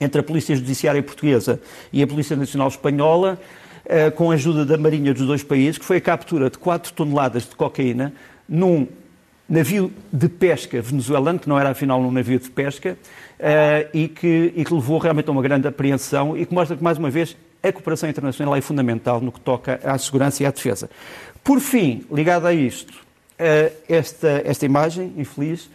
entre 0.00 0.20
a 0.20 0.22
Polícia 0.22 0.54
Judiciária 0.54 1.02
Portuguesa 1.02 1.60
e 1.92 2.00
a 2.00 2.06
Polícia 2.06 2.36
Nacional 2.36 2.68
Espanhola, 2.68 3.40
eh, 3.84 4.10
com 4.12 4.30
a 4.30 4.34
ajuda 4.34 4.64
da 4.64 4.78
Marinha 4.78 5.12
dos 5.12 5.26
dois 5.26 5.42
países, 5.42 5.78
que 5.78 5.84
foi 5.84 5.96
a 5.96 6.00
captura 6.00 6.48
de 6.48 6.58
4 6.58 6.92
toneladas 6.92 7.42
de 7.48 7.56
cocaína 7.56 8.12
num 8.48 8.86
navio 9.48 9.92
de 10.12 10.28
pesca 10.28 10.82
venezuelano, 10.82 11.38
que 11.38 11.48
não 11.48 11.58
era 11.58 11.70
afinal 11.70 12.00
um 12.00 12.10
navio 12.10 12.38
de 12.38 12.50
pesca, 12.50 12.98
uh, 13.38 13.88
e, 13.94 14.08
que, 14.08 14.52
e 14.56 14.64
que 14.64 14.74
levou 14.74 14.98
realmente 14.98 15.28
a 15.28 15.32
uma 15.32 15.42
grande 15.42 15.68
apreensão 15.68 16.36
e 16.36 16.44
que 16.44 16.52
mostra 16.52 16.76
que, 16.76 16.82
mais 16.82 16.98
uma 16.98 17.10
vez, 17.10 17.36
a 17.62 17.72
cooperação 17.72 18.08
internacional 18.08 18.54
é 18.56 18.60
fundamental 18.60 19.20
no 19.20 19.32
que 19.32 19.40
toca 19.40 19.80
à 19.84 19.96
segurança 19.98 20.42
e 20.42 20.46
à 20.46 20.50
defesa. 20.50 20.90
Por 21.42 21.60
fim, 21.60 22.04
ligado 22.10 22.46
a 22.46 22.52
isto, 22.52 22.92
uh, 22.92 23.72
esta, 23.88 24.42
esta 24.44 24.66
imagem 24.66 25.12
infeliz, 25.16 25.66
uh, 25.66 25.70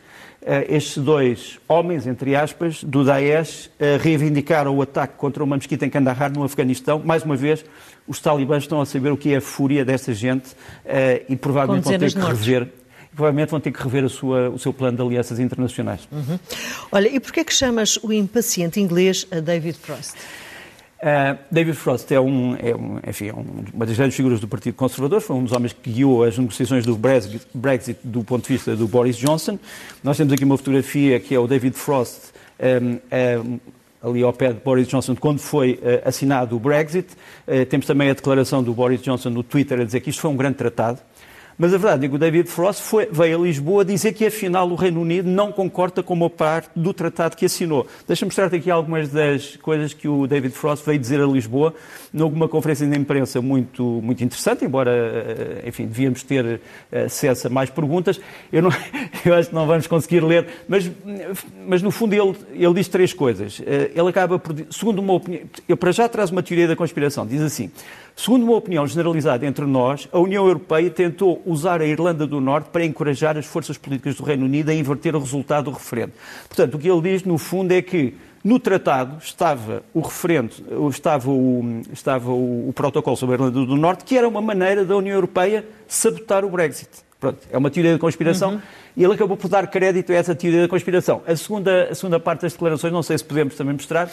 estes 0.67 0.97
dois 1.01 1.57
homens, 1.65 2.05
entre 2.05 2.35
aspas, 2.35 2.83
do 2.83 3.05
Daesh, 3.05 3.69
reivindicaram 4.01 4.75
o 4.75 4.81
ataque 4.81 5.13
contra 5.15 5.41
uma 5.43 5.55
mesquita 5.55 5.85
em 5.85 5.89
Kandahar, 5.89 6.29
no 6.29 6.43
Afeganistão. 6.43 7.01
Mais 7.03 7.23
uma 7.23 7.37
vez, 7.37 7.63
os 8.05 8.19
talibãs 8.19 8.63
estão 8.63 8.81
a 8.81 8.85
saber 8.85 9.11
o 9.11 9.17
que 9.17 9.33
é 9.33 9.37
a 9.37 9.41
fúria 9.41 9.85
desta 9.85 10.13
gente 10.13 10.55
e 11.29 11.35
provavelmente 11.35 11.85
vão 11.85 11.97
ter 11.97 12.13
que 12.13 12.19
rever 12.19 12.67
provavelmente 13.15 13.49
vão 13.49 13.59
ter 13.59 13.71
que 13.71 13.81
rever 13.81 14.07
sua, 14.09 14.49
o 14.49 14.59
seu 14.59 14.73
plano 14.73 14.97
de 14.97 15.03
alianças 15.03 15.39
internacionais. 15.39 16.07
Uhum. 16.11 16.39
Olha, 16.91 17.07
e 17.07 17.19
porquê 17.19 17.41
é 17.41 17.43
que 17.43 17.53
chamas 17.53 17.97
o 18.01 18.11
impaciente 18.11 18.79
inglês 18.79 19.27
a 19.31 19.39
David 19.39 19.77
Frost? 19.77 20.15
Uh, 21.01 21.37
David 21.49 21.75
Frost 21.75 22.11
é, 22.11 22.19
um, 22.19 22.55
é, 22.55 22.75
um, 22.75 22.99
enfim, 23.07 23.29
é 23.29 23.33
uma 23.33 23.85
das 23.87 23.97
grandes 23.97 24.15
figuras 24.15 24.39
do 24.39 24.47
Partido 24.47 24.75
Conservador, 24.75 25.19
foi 25.19 25.35
um 25.35 25.43
dos 25.43 25.51
homens 25.51 25.73
que 25.73 25.91
guiou 25.91 26.23
as 26.23 26.37
negociações 26.37 26.85
do 26.85 26.95
Brexit, 26.95 27.41
Brexit 27.55 27.99
do 28.03 28.23
ponto 28.23 28.43
de 28.43 28.53
vista 28.53 28.75
do 28.75 28.87
Boris 28.87 29.17
Johnson. 29.17 29.57
Nós 30.03 30.15
temos 30.15 30.31
aqui 30.31 30.43
uma 30.43 30.57
fotografia 30.57 31.19
que 31.19 31.33
é 31.33 31.39
o 31.39 31.47
David 31.47 31.75
Frost 31.75 32.31
ali 34.01 34.23
ao 34.23 34.33
pé 34.33 34.51
de 34.51 34.59
Boris 34.59 34.87
Johnson 34.87 35.15
quando 35.15 35.39
foi 35.39 35.73
uh, 35.73 36.07
assinado 36.07 36.55
o 36.55 36.59
Brexit. 36.59 37.09
Uh, 37.47 37.65
temos 37.65 37.85
também 37.85 38.09
a 38.09 38.13
declaração 38.13 38.63
do 38.63 38.73
Boris 38.73 39.01
Johnson 39.01 39.29
no 39.29 39.43
Twitter 39.43 39.79
a 39.79 39.83
dizer 39.83 40.01
que 40.01 40.09
isto 40.09 40.21
foi 40.21 40.31
um 40.31 40.35
grande 40.35 40.55
tratado. 40.55 40.99
Mas 41.57 41.73
a 41.73 41.77
verdade 41.77 42.05
é 42.05 42.09
que 42.09 42.15
o 42.15 42.17
David 42.17 42.49
Frost 42.49 42.81
foi, 42.81 43.07
veio 43.11 43.39
a 43.39 43.43
Lisboa 43.43 43.85
dizer 43.85 44.13
que 44.13 44.25
afinal 44.25 44.69
o 44.69 44.75
Reino 44.75 45.01
Unido 45.01 45.29
não 45.29 45.51
concorda 45.51 46.01
com 46.01 46.13
uma 46.13 46.29
parte 46.29 46.69
do 46.75 46.93
tratado 46.93 47.35
que 47.35 47.45
assinou. 47.45 47.85
Deixa-me 48.07 48.29
mostrar-te 48.29 48.55
aqui 48.55 48.71
algumas 48.71 49.09
das 49.09 49.57
coisas 49.57 49.93
que 49.93 50.07
o 50.07 50.27
David 50.27 50.53
Frost 50.53 50.85
veio 50.85 50.99
dizer 50.99 51.21
a 51.21 51.25
Lisboa 51.25 51.73
numa 52.13 52.47
conferência 52.47 52.85
de 52.85 52.97
imprensa 52.97 53.41
muito, 53.41 53.83
muito 53.83 54.23
interessante, 54.23 54.65
embora, 54.65 54.91
eh, 54.91 55.63
enfim, 55.67 55.85
devíamos 55.85 56.23
ter 56.23 56.61
eh, 56.91 57.03
acesso 57.03 57.47
a 57.47 57.49
mais 57.49 57.69
perguntas. 57.69 58.19
Eu, 58.51 58.61
não, 58.61 58.71
eu 59.25 59.33
acho 59.33 59.49
que 59.49 59.55
não 59.55 59.65
vamos 59.65 59.87
conseguir 59.87 60.21
ler, 60.23 60.47
mas, 60.67 60.91
mas 61.67 61.81
no 61.81 61.91
fundo 61.91 62.13
ele, 62.13 62.35
ele 62.53 62.73
diz 62.73 62.87
três 62.87 63.13
coisas. 63.13 63.61
Eh, 63.65 63.91
ele 63.95 64.09
acaba 64.09 64.37
por, 64.37 64.55
segundo 64.69 64.99
uma 64.99 65.13
opinião, 65.13 65.43
eu 65.67 65.77
para 65.77 65.91
já 65.91 66.09
traz 66.09 66.31
uma 66.31 66.43
teoria 66.43 66.67
da 66.67 66.75
conspiração, 66.75 67.25
diz 67.25 67.41
assim, 67.41 67.71
Segundo 68.15 68.43
uma 68.43 68.55
opinião 68.55 68.85
generalizada 68.85 69.45
entre 69.45 69.65
nós, 69.65 70.07
a 70.11 70.19
União 70.19 70.45
Europeia 70.45 70.89
tentou 70.89 71.41
usar 71.45 71.81
a 71.81 71.85
Irlanda 71.85 72.27
do 72.27 72.39
Norte 72.39 72.69
para 72.69 72.85
encorajar 72.85 73.37
as 73.37 73.45
forças 73.45 73.77
políticas 73.77 74.15
do 74.15 74.23
Reino 74.23 74.45
Unido 74.45 74.69
a 74.69 74.73
inverter 74.73 75.15
o 75.15 75.19
resultado 75.19 75.65
do 75.65 75.71
referendo. 75.71 76.13
Portanto, 76.47 76.75
o 76.75 76.79
que 76.79 76.89
ele 76.89 77.01
diz, 77.01 77.23
no 77.23 77.37
fundo, 77.37 77.71
é 77.71 77.81
que 77.81 78.13
no 78.43 78.59
tratado 78.59 79.17
estava 79.21 79.83
o 79.93 80.01
referendo, 80.01 80.51
estava 80.89 81.29
o, 81.29 81.81
estava 81.91 82.31
o, 82.31 82.69
o 82.69 82.73
protocolo 82.73 83.15
sobre 83.15 83.35
a 83.35 83.37
Irlanda 83.37 83.65
do 83.65 83.75
Norte, 83.75 84.03
que 84.03 84.17
era 84.17 84.27
uma 84.27 84.41
maneira 84.41 84.83
da 84.83 84.95
União 84.95 85.15
Europeia 85.15 85.65
sabotar 85.87 86.43
o 86.43 86.49
Brexit. 86.49 86.89
Pronto, 87.19 87.37
é 87.51 87.57
uma 87.57 87.69
teoria 87.69 87.93
da 87.93 87.99
conspiração 87.99 88.53
uhum. 88.53 88.61
e 88.97 89.03
ele 89.03 89.13
acabou 89.13 89.37
por 89.37 89.47
dar 89.47 89.67
crédito 89.67 90.11
a 90.11 90.15
essa 90.15 90.33
teoria 90.33 90.63
da 90.63 90.67
conspiração. 90.67 91.21
A 91.27 91.35
segunda, 91.35 91.89
a 91.91 91.93
segunda 91.93 92.19
parte 92.19 92.41
das 92.41 92.53
declarações, 92.53 92.91
não 92.91 93.03
sei 93.03 93.15
se 93.15 93.23
podemos 93.23 93.53
também 93.53 93.73
mostrar, 93.75 94.09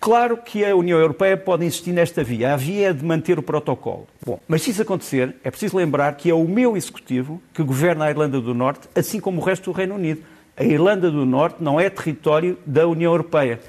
Claro 0.00 0.36
que 0.36 0.64
a 0.64 0.76
União 0.76 0.98
Europeia 0.98 1.36
pode 1.36 1.64
insistir 1.64 1.92
nesta 1.92 2.22
via. 2.22 2.54
A 2.54 2.56
via 2.56 2.90
é 2.90 2.92
de 2.92 3.04
manter 3.04 3.38
o 3.38 3.42
protocolo. 3.42 4.06
Bom, 4.24 4.38
mas 4.46 4.62
se 4.62 4.70
isso 4.70 4.82
acontecer, 4.82 5.34
é 5.42 5.50
preciso 5.50 5.76
lembrar 5.76 6.16
que 6.16 6.30
é 6.30 6.34
o 6.34 6.46
meu 6.46 6.76
executivo 6.76 7.42
que 7.52 7.62
governa 7.62 8.04
a 8.04 8.10
Irlanda 8.10 8.40
do 8.40 8.54
Norte, 8.54 8.88
assim 8.94 9.18
como 9.18 9.40
o 9.40 9.44
resto 9.44 9.70
do 9.70 9.76
Reino 9.76 9.96
Unido. 9.96 10.22
A 10.56 10.64
Irlanda 10.64 11.10
do 11.10 11.26
Norte 11.26 11.62
não 11.62 11.80
é 11.80 11.90
território 11.90 12.56
da 12.64 12.86
União 12.86 13.12
Europeia. 13.12 13.60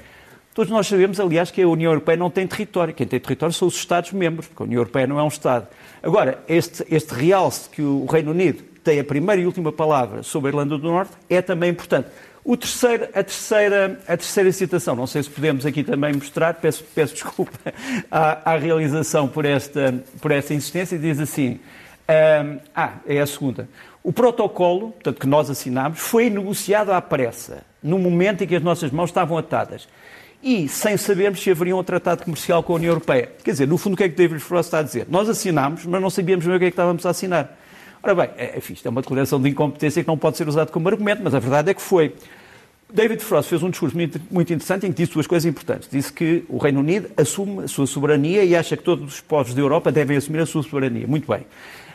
Todos 0.54 0.70
nós 0.70 0.86
sabemos, 0.86 1.18
aliás, 1.18 1.50
que 1.50 1.62
a 1.62 1.68
União 1.68 1.90
Europeia 1.90 2.16
não 2.16 2.30
tem 2.30 2.46
território. 2.46 2.92
Quem 2.94 3.06
tem 3.06 3.20
território 3.20 3.52
são 3.52 3.66
os 3.68 3.76
Estados-membros, 3.76 4.48
porque 4.48 4.62
a 4.62 4.66
União 4.66 4.80
Europeia 4.80 5.06
não 5.06 5.18
é 5.18 5.22
um 5.22 5.28
Estado. 5.28 5.68
Agora, 6.02 6.42
este, 6.48 6.84
este 6.90 7.14
realce 7.14 7.68
que 7.70 7.82
o 7.82 8.06
Reino 8.06 8.30
Unido 8.32 8.62
tem 8.82 8.98
a 8.98 9.04
primeira 9.04 9.40
e 9.40 9.46
última 9.46 9.70
palavra 9.70 10.22
sobre 10.22 10.48
a 10.48 10.50
Irlanda 10.50 10.76
do 10.76 10.88
Norte 10.88 11.12
é 11.28 11.40
também 11.42 11.70
importante. 11.70 12.08
O 12.44 12.56
terceiro, 12.56 13.04
a, 13.04 13.22
terceira, 13.22 14.00
a 14.08 14.16
terceira 14.16 14.50
citação, 14.50 14.96
não 14.96 15.06
sei 15.06 15.22
se 15.22 15.28
podemos 15.28 15.66
aqui 15.66 15.84
também 15.84 16.14
mostrar, 16.14 16.54
peço, 16.54 16.82
peço 16.94 17.14
desculpa 17.14 17.52
à, 18.10 18.52
à, 18.52 18.56
realização 18.56 19.28
por 19.28 19.44
esta, 19.44 20.02
por 20.20 20.30
esta 20.30 20.54
insistência, 20.54 20.98
diz 20.98 21.20
assim, 21.20 21.60
um, 22.08 22.58
ah, 22.74 22.94
é 23.06 23.20
a 23.20 23.26
segunda. 23.26 23.68
O 24.02 24.12
protocolo, 24.12 24.92
portanto, 24.92 25.20
que 25.20 25.26
nós 25.26 25.50
assinámos, 25.50 25.98
foi 25.98 26.30
negociado 26.30 26.90
à 26.90 27.02
pressa, 27.02 27.62
no 27.82 27.98
momento 27.98 28.42
em 28.42 28.46
que 28.46 28.56
as 28.56 28.62
nossas 28.62 28.90
mãos 28.90 29.10
estavam 29.10 29.36
atadas. 29.36 29.86
E 30.42 30.66
sem 30.68 30.96
sabermos 30.96 31.42
se 31.42 31.50
haveria 31.50 31.76
um 31.76 31.84
tratado 31.84 32.24
comercial 32.24 32.62
com 32.62 32.72
a 32.72 32.76
União 32.76 32.92
Europeia. 32.92 33.30
Quer 33.44 33.50
dizer, 33.50 33.68
no 33.68 33.76
fundo, 33.76 33.92
o 33.92 33.96
que 33.98 34.04
é 34.04 34.08
que 34.08 34.16
David 34.16 34.40
Frost 34.40 34.68
está 34.68 34.78
a 34.78 34.82
dizer? 34.82 35.06
Nós 35.10 35.28
assinámos, 35.28 35.84
mas 35.84 36.00
não 36.00 36.08
sabíamos 36.08 36.46
bem 36.46 36.56
o 36.56 36.58
que 36.58 36.64
é 36.64 36.70
que 36.70 36.72
estávamos 36.72 37.04
a 37.04 37.10
assinar. 37.10 37.59
Ora 38.02 38.14
bem, 38.14 38.30
é, 38.36 38.56
enfim, 38.56 38.72
isto 38.72 38.86
é 38.86 38.90
uma 38.90 39.02
declaração 39.02 39.40
de 39.40 39.48
incompetência 39.48 40.02
que 40.02 40.08
não 40.08 40.16
pode 40.16 40.36
ser 40.36 40.48
usado 40.48 40.72
como 40.72 40.88
argumento, 40.88 41.20
mas 41.22 41.34
a 41.34 41.38
verdade 41.38 41.70
é 41.70 41.74
que 41.74 41.82
foi. 41.82 42.14
David 42.92 43.22
Frost 43.22 43.48
fez 43.48 43.62
um 43.62 43.70
discurso 43.70 43.96
muito, 43.96 44.52
interessante 44.52 44.86
em 44.86 44.90
que 44.90 44.96
disse 44.96 45.12
duas 45.12 45.26
coisas 45.26 45.46
importantes. 45.46 45.88
Disse 45.90 46.12
que 46.12 46.44
o 46.48 46.58
Reino 46.58 46.80
Unido 46.80 47.08
assume 47.16 47.64
a 47.64 47.68
sua 47.68 47.86
soberania 47.86 48.42
e 48.42 48.56
acha 48.56 48.76
que 48.76 48.82
todos 48.82 49.14
os 49.14 49.20
povos 49.20 49.54
da 49.54 49.60
Europa 49.60 49.92
devem 49.92 50.16
assumir 50.16 50.40
a 50.40 50.46
sua 50.46 50.62
soberania. 50.62 51.06
Muito 51.06 51.30
bem. 51.30 51.46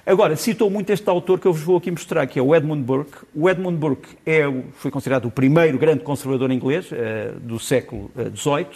Agora, 0.06 0.36
citou 0.36 0.70
muito 0.70 0.92
este 0.92 1.10
autor 1.10 1.40
que 1.40 1.48
eu 1.48 1.52
vos 1.52 1.64
vou 1.64 1.78
aqui 1.78 1.90
mostrar, 1.90 2.28
que 2.28 2.38
é 2.38 2.42
o 2.42 2.56
Edmund 2.56 2.84
Burke. 2.84 3.18
O 3.34 3.50
Edmund 3.50 3.78
Burke 3.78 4.08
é, 4.26 4.44
foi 4.76 4.92
considerado 4.92 5.26
o 5.26 5.32
primeiro 5.32 5.80
grande 5.80 6.04
conservador 6.04 6.52
inglês 6.52 6.92
uh, 6.92 7.40
do 7.40 7.60
século 7.60 8.12
XVIII. 8.16 8.66
Uh, 8.66 8.68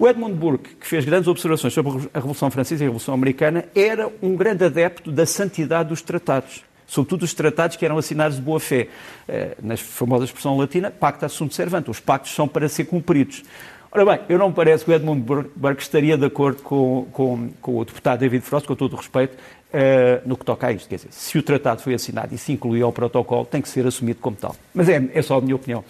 o 0.00 0.08
Edmund 0.08 0.34
Burke, 0.34 0.74
que 0.76 0.86
fez 0.86 1.04
grandes 1.04 1.28
observações 1.28 1.74
sobre 1.74 2.08
a 2.14 2.18
Revolução 2.18 2.50
Francesa 2.50 2.82
e 2.82 2.84
a 2.84 2.88
Revolução 2.88 3.12
Americana, 3.12 3.66
era 3.74 4.10
um 4.22 4.34
grande 4.34 4.64
adepto 4.64 5.12
da 5.12 5.26
santidade 5.26 5.90
dos 5.90 6.00
tratados 6.00 6.64
sobretudo 6.86 7.22
os 7.22 7.32
tratados 7.32 7.76
que 7.76 7.84
eram 7.84 7.96
assinados 7.98 8.36
de 8.36 8.42
boa 8.42 8.58
fé. 8.58 8.88
Eh, 9.28 9.56
na 9.62 9.76
famosa 9.76 10.24
expressão 10.24 10.58
latina, 10.58 10.90
pacta 10.90 11.28
sunt 11.28 11.54
servant, 11.54 11.86
os 11.86 12.00
pactos 12.00 12.34
são 12.34 12.48
para 12.48 12.68
ser 12.68 12.84
cumpridos. 12.84 13.44
Ora 13.92 14.04
bem, 14.04 14.20
eu 14.28 14.38
não 14.38 14.48
me 14.48 14.54
parece 14.54 14.84
que 14.84 14.90
o 14.90 14.94
Edmund 14.94 15.24
Burke 15.54 15.82
estaria 15.82 16.16
de 16.18 16.24
acordo 16.24 16.62
com, 16.62 17.06
com, 17.12 17.50
com 17.60 17.78
o 17.78 17.84
deputado 17.84 18.20
David 18.20 18.44
Frost, 18.44 18.66
com 18.66 18.74
todo 18.74 18.94
o 18.94 18.96
respeito, 18.96 19.34
uh, 19.34 20.28
no 20.28 20.36
que 20.36 20.44
toca 20.44 20.66
a 20.68 20.72
isto. 20.72 20.88
Quer 20.88 20.96
dizer, 20.96 21.08
se 21.12 21.38
o 21.38 21.42
tratado 21.42 21.82
foi 21.82 21.94
assinado 21.94 22.34
e 22.34 22.38
se 22.38 22.52
incluiu 22.52 22.86
ao 22.86 22.92
protocolo, 22.92 23.44
tem 23.44 23.60
que 23.60 23.68
ser 23.68 23.86
assumido 23.86 24.20
como 24.20 24.36
tal. 24.36 24.54
Mas 24.72 24.88
é, 24.88 25.10
é 25.12 25.22
só 25.22 25.38
a 25.38 25.40
minha 25.40 25.56
opinião. 25.56 25.84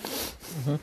Uhum. 0.67 0.79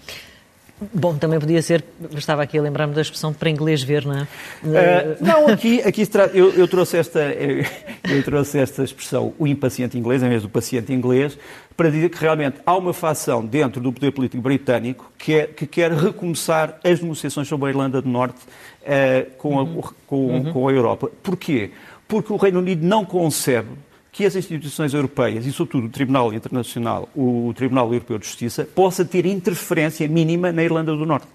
Bom, 0.93 1.17
também 1.17 1.39
podia 1.39 1.59
ser, 1.59 1.83
estava 2.15 2.43
aqui 2.43 2.55
a 2.55 2.61
lembrar-me 2.61 2.93
da 2.93 3.01
expressão 3.01 3.33
para 3.33 3.49
inglês 3.49 3.81
ver, 3.81 4.05
não 4.05 4.13
é? 4.13 4.27
Uh, 4.63 5.25
não, 5.25 5.47
aqui, 5.47 5.81
aqui 5.81 6.07
eu, 6.35 6.53
eu, 6.53 6.67
trouxe 6.67 6.97
esta, 6.97 7.19
eu, 7.19 7.65
eu, 8.07 8.23
trouxe 8.23 8.59
esta 8.59 8.83
expressão, 8.83 9.33
o 9.39 9.47
impaciente 9.47 9.97
inglês, 9.97 10.21
em 10.21 10.29
vez 10.29 10.43
do 10.43 10.49
paciente 10.49 10.93
inglês, 10.93 11.35
para 11.75 11.89
dizer 11.89 12.09
que 12.09 12.21
realmente 12.21 12.57
há 12.63 12.77
uma 12.77 12.93
facção 12.93 13.43
dentro 13.43 13.81
do 13.81 13.91
poder 13.91 14.11
político 14.11 14.41
britânico 14.43 15.11
que, 15.17 15.33
é, 15.33 15.47
que 15.47 15.65
quer 15.65 15.91
recomeçar 15.91 16.79
as 16.83 17.01
negociações 17.01 17.47
sobre 17.47 17.67
a 17.67 17.69
Irlanda 17.71 17.99
do 17.99 18.09
Norte 18.09 18.37
uh, 18.83 19.31
com, 19.37 19.57
a, 19.57 19.63
uhum. 19.63 19.81
com, 20.05 20.27
uhum. 20.27 20.53
com 20.53 20.67
a 20.67 20.71
Europa. 20.71 21.09
Porquê? 21.23 21.71
Porque 22.07 22.31
o 22.31 22.37
Reino 22.37 22.59
Unido 22.59 22.85
não 22.85 23.03
concebe 23.03 23.69
que 24.17 24.25
as 24.25 24.35
instituições 24.35 24.95
europeias, 24.95 25.45
e 25.45 25.51
sobretudo 25.51 25.85
o 25.85 25.89
Tribunal 25.89 26.33
Internacional, 26.33 27.07
o 27.15 27.53
Tribunal 27.55 27.93
Europeu 27.93 28.17
de 28.17 28.25
Justiça, 28.25 28.65
possa 28.65 29.05
ter 29.05 29.27
interferência 29.27 30.07
mínima 30.07 30.51
na 30.51 30.63
Irlanda 30.63 30.95
do 30.95 31.05
Norte. 31.05 31.27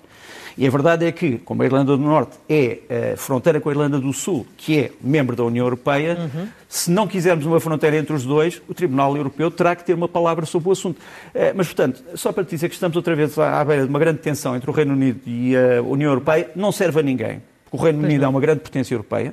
E 0.58 0.66
a 0.66 0.70
verdade 0.70 1.06
é 1.06 1.12
que, 1.12 1.38
como 1.38 1.62
a 1.62 1.64
Irlanda 1.64 1.96
do 1.96 2.02
Norte 2.02 2.36
é 2.48 3.12
a 3.14 3.16
fronteira 3.16 3.60
com 3.60 3.68
a 3.68 3.72
Irlanda 3.72 4.00
do 4.00 4.12
Sul, 4.12 4.44
que 4.56 4.80
é 4.80 4.90
membro 5.00 5.36
da 5.36 5.44
União 5.44 5.64
Europeia, 5.64 6.18
uhum. 6.18 6.48
se 6.68 6.90
não 6.90 7.06
quisermos 7.06 7.46
uma 7.46 7.60
fronteira 7.60 7.96
entre 7.96 8.14
os 8.14 8.24
dois, 8.24 8.60
o 8.68 8.74
Tribunal 8.74 9.16
Europeu 9.16 9.48
terá 9.48 9.76
que 9.76 9.84
ter 9.84 9.94
uma 9.94 10.08
palavra 10.08 10.44
sobre 10.44 10.68
o 10.68 10.72
assunto. 10.72 11.00
Eh, 11.32 11.52
mas, 11.54 11.68
portanto, 11.68 12.02
só 12.16 12.32
para 12.32 12.42
te 12.42 12.50
dizer 12.50 12.68
que 12.68 12.74
estamos 12.74 12.96
outra 12.96 13.14
vez 13.14 13.38
à 13.38 13.64
beira 13.64 13.84
de 13.84 13.90
uma 13.90 14.00
grande 14.00 14.18
tensão 14.18 14.56
entre 14.56 14.68
o 14.68 14.72
Reino 14.72 14.92
Unido 14.92 15.20
e 15.24 15.54
a 15.56 15.80
União 15.82 16.10
Europeia, 16.10 16.50
não 16.56 16.72
serve 16.72 16.98
a 16.98 17.02
ninguém. 17.04 17.40
O 17.70 17.76
Reino 17.76 18.00
pois 18.00 18.08
Unido 18.08 18.22
não. 18.22 18.26
é 18.26 18.30
uma 18.30 18.40
grande 18.40 18.58
potência 18.58 18.92
europeia. 18.92 19.32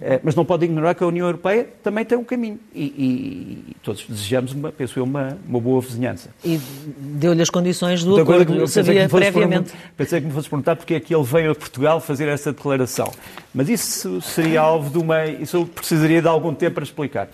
Eh, 0.00 0.20
mas 0.22 0.34
não 0.34 0.44
pode 0.44 0.64
ignorar 0.64 0.94
que 0.94 1.02
a 1.02 1.06
União 1.06 1.26
Europeia 1.26 1.66
também 1.82 2.04
tem 2.04 2.18
um 2.18 2.24
caminho 2.24 2.58
e, 2.74 2.84
e, 2.84 3.76
todos 3.82 4.04
desejamos, 4.06 4.52
uma, 4.52 4.70
penso 4.70 4.98
eu, 4.98 5.04
uma, 5.04 5.38
uma 5.48 5.60
boa 5.60 5.80
vizinhança. 5.80 6.30
E 6.44 6.60
deu-lhe 6.98 7.40
as 7.40 7.48
condições 7.48 8.04
do 8.04 8.20
acordo, 8.20 8.60
que 8.60 8.66
sabia 8.66 9.08
previamente. 9.08 9.72
Pensei 9.96 10.20
que 10.20 10.26
me 10.26 10.32
fosse 10.32 10.48
perguntar 10.48 10.76
porque 10.76 10.94
é 10.94 11.00
que 11.00 11.14
ele 11.14 11.24
veio 11.24 11.52
a 11.52 11.54
Portugal 11.54 12.00
fazer 12.00 12.28
essa 12.28 12.52
declaração. 12.52 13.10
Mas 13.54 13.68
isso 13.68 14.20
seria 14.20 14.60
alvo 14.60 14.90
de 14.90 14.98
uma... 14.98 15.24
Isso 15.24 15.56
eu 15.56 15.66
precisaria 15.66 16.20
de 16.20 16.28
algum 16.28 16.54
tempo 16.54 16.74
para 16.74 16.84
explicar. 16.84 17.28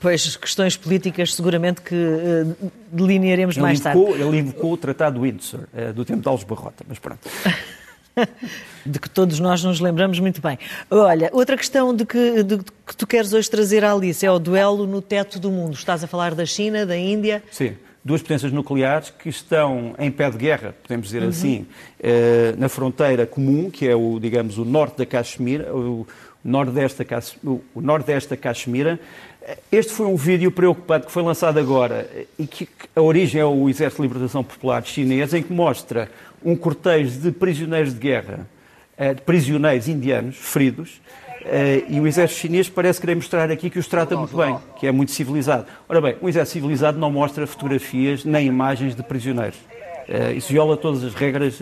Pois, 0.00 0.36
questões 0.36 0.76
políticas 0.76 1.34
seguramente 1.34 1.82
que 1.82 1.94
uh, 1.94 2.72
delinearemos 2.90 3.56
ele 3.56 3.62
mais 3.62 3.80
invocou, 3.80 4.08
tarde. 4.08 4.22
Ele 4.22 4.38
invocou 4.38 4.72
o 4.72 4.76
Tratado 4.76 5.20
de 5.20 5.30
Windsor, 5.30 5.60
uh, 5.60 5.92
do 5.92 6.04
tempo 6.04 6.22
de 6.22 6.28
Alves 6.28 6.44
Barrota, 6.44 6.84
mas 6.88 6.98
pronto. 6.98 7.20
de 8.84 8.98
que 8.98 9.10
todos 9.10 9.38
nós 9.40 9.62
nos 9.62 9.80
lembramos 9.80 10.18
muito 10.18 10.40
bem. 10.40 10.58
Olha, 10.90 11.30
outra 11.32 11.56
questão 11.56 11.94
de 11.94 12.06
que, 12.06 12.42
de 12.42 12.58
que 12.58 12.96
tu 12.96 13.06
queres 13.06 13.32
hoje 13.32 13.50
trazer 13.50 13.84
à 13.84 13.92
Alice 13.92 14.24
é 14.24 14.30
o 14.30 14.38
duelo 14.38 14.86
no 14.86 15.02
teto 15.02 15.38
do 15.38 15.50
mundo. 15.50 15.74
Estás 15.74 16.02
a 16.02 16.06
falar 16.06 16.34
da 16.34 16.46
China, 16.46 16.86
da 16.86 16.96
Índia? 16.96 17.42
Sim. 17.50 17.74
Duas 18.04 18.22
potências 18.22 18.52
nucleares 18.52 19.10
que 19.10 19.28
estão 19.28 19.94
em 19.98 20.10
pé 20.12 20.30
de 20.30 20.38
guerra, 20.38 20.74
podemos 20.80 21.06
dizer 21.06 21.22
uhum. 21.22 21.28
assim, 21.28 21.66
eh, 22.00 22.54
na 22.56 22.68
fronteira 22.68 23.26
comum, 23.26 23.68
que 23.68 23.88
é 23.88 23.96
o, 23.96 24.20
digamos, 24.20 24.58
o 24.58 24.64
norte 24.64 24.98
da 24.98 25.04
Caxemira, 25.04 25.74
o 25.74 26.06
nordeste 26.44 27.02
da, 27.02 27.20
o 27.74 27.80
nordeste 27.80 28.30
da 28.30 28.36
Caxemira. 28.36 29.00
Este 29.70 29.92
foi 29.92 30.06
um 30.06 30.14
vídeo 30.14 30.52
preocupante 30.52 31.06
que 31.06 31.12
foi 31.12 31.22
lançado 31.24 31.58
agora 31.58 32.08
e 32.38 32.46
que 32.46 32.68
a 32.94 33.02
origem 33.02 33.40
é 33.40 33.44
o 33.44 33.68
Exército 33.68 34.02
de 34.02 34.08
Libertação 34.08 34.44
Popular 34.44 34.84
Chinês, 34.84 35.34
em 35.34 35.42
que 35.42 35.52
mostra 35.52 36.08
um 36.44 36.56
cortejo 36.56 37.20
de 37.20 37.30
prisioneiros 37.32 37.94
de 37.94 38.00
guerra, 38.00 38.48
eh, 38.96 39.14
de 39.14 39.22
prisioneiros 39.22 39.88
indianos 39.88 40.36
feridos, 40.36 41.00
eh, 41.44 41.84
e 41.88 42.00
o 42.00 42.06
exército 42.06 42.40
chinês 42.40 42.68
parece 42.68 43.00
querer 43.00 43.14
mostrar 43.14 43.50
aqui 43.50 43.70
que 43.70 43.78
os 43.78 43.86
trata 43.86 44.16
muito 44.16 44.36
bem, 44.36 44.58
que 44.78 44.86
é 44.86 44.92
muito 44.92 45.12
civilizado. 45.12 45.66
Ora 45.88 46.00
bem, 46.00 46.16
um 46.20 46.28
exército 46.28 46.54
civilizado 46.54 46.98
não 46.98 47.10
mostra 47.10 47.46
fotografias 47.46 48.24
nem 48.24 48.46
imagens 48.46 48.94
de 48.94 49.02
prisioneiros. 49.02 49.58
Eh, 50.08 50.34
isso 50.34 50.52
viola 50.52 50.76
todas 50.76 51.02
as 51.02 51.14
regras 51.14 51.58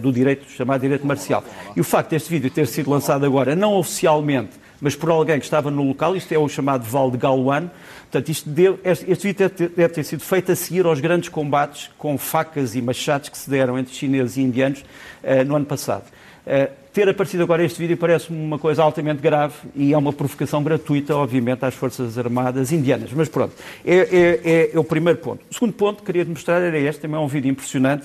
do 0.00 0.12
direito, 0.12 0.50
chamado 0.50 0.80
direito 0.80 1.06
marcial. 1.06 1.44
E 1.76 1.80
o 1.80 1.84
facto 1.84 2.10
deste 2.10 2.28
vídeo 2.30 2.50
ter 2.50 2.66
sido 2.66 2.90
lançado 2.90 3.24
agora, 3.24 3.54
não 3.54 3.74
oficialmente, 3.74 4.63
mas 4.84 4.94
por 4.94 5.10
alguém 5.10 5.40
que 5.40 5.44
estava 5.44 5.68
no 5.68 5.82
local, 5.82 6.14
isto 6.14 6.32
é 6.32 6.38
o 6.38 6.48
chamado 6.48 6.84
Val 6.84 7.10
de 7.10 7.16
Galwan, 7.16 7.70
Portanto, 8.14 8.28
isto 8.28 8.48
deve, 8.48 8.78
este 8.84 9.26
vídeo 9.26 9.50
deve 9.76 9.88
ter 9.88 10.04
sido 10.04 10.22
feito 10.22 10.52
a 10.52 10.54
seguir 10.54 10.86
aos 10.86 11.00
grandes 11.00 11.28
combates 11.28 11.90
com 11.98 12.16
facas 12.16 12.76
e 12.76 12.80
machados 12.80 13.28
que 13.28 13.36
se 13.36 13.50
deram 13.50 13.76
entre 13.76 13.92
chineses 13.92 14.36
e 14.36 14.40
indianos 14.40 14.84
uh, 15.24 15.44
no 15.44 15.56
ano 15.56 15.66
passado. 15.66 16.04
Uh, 16.46 16.70
ter 16.92 17.08
aparecido 17.08 17.42
agora 17.42 17.64
este 17.64 17.76
vídeo 17.76 17.96
parece-me 17.96 18.38
uma 18.38 18.56
coisa 18.56 18.84
altamente 18.84 19.20
grave 19.20 19.54
e 19.74 19.92
é 19.92 19.98
uma 19.98 20.12
provocação 20.12 20.62
gratuita, 20.62 21.16
obviamente, 21.16 21.64
às 21.64 21.74
Forças 21.74 22.16
Armadas 22.16 22.70
indianas. 22.70 23.10
Mas 23.12 23.28
pronto, 23.28 23.52
é, 23.84 23.96
é, 23.96 24.40
é, 24.44 24.70
é 24.72 24.78
o 24.78 24.84
primeiro 24.84 25.18
ponto. 25.18 25.40
O 25.50 25.52
segundo 25.52 25.72
ponto 25.72 25.98
que 25.98 26.06
queria 26.06 26.24
mostrar 26.24 26.60
era 26.60 26.78
este, 26.78 27.00
também 27.00 27.16
é 27.16 27.20
um 27.20 27.26
vídeo 27.26 27.50
impressionante. 27.50 28.04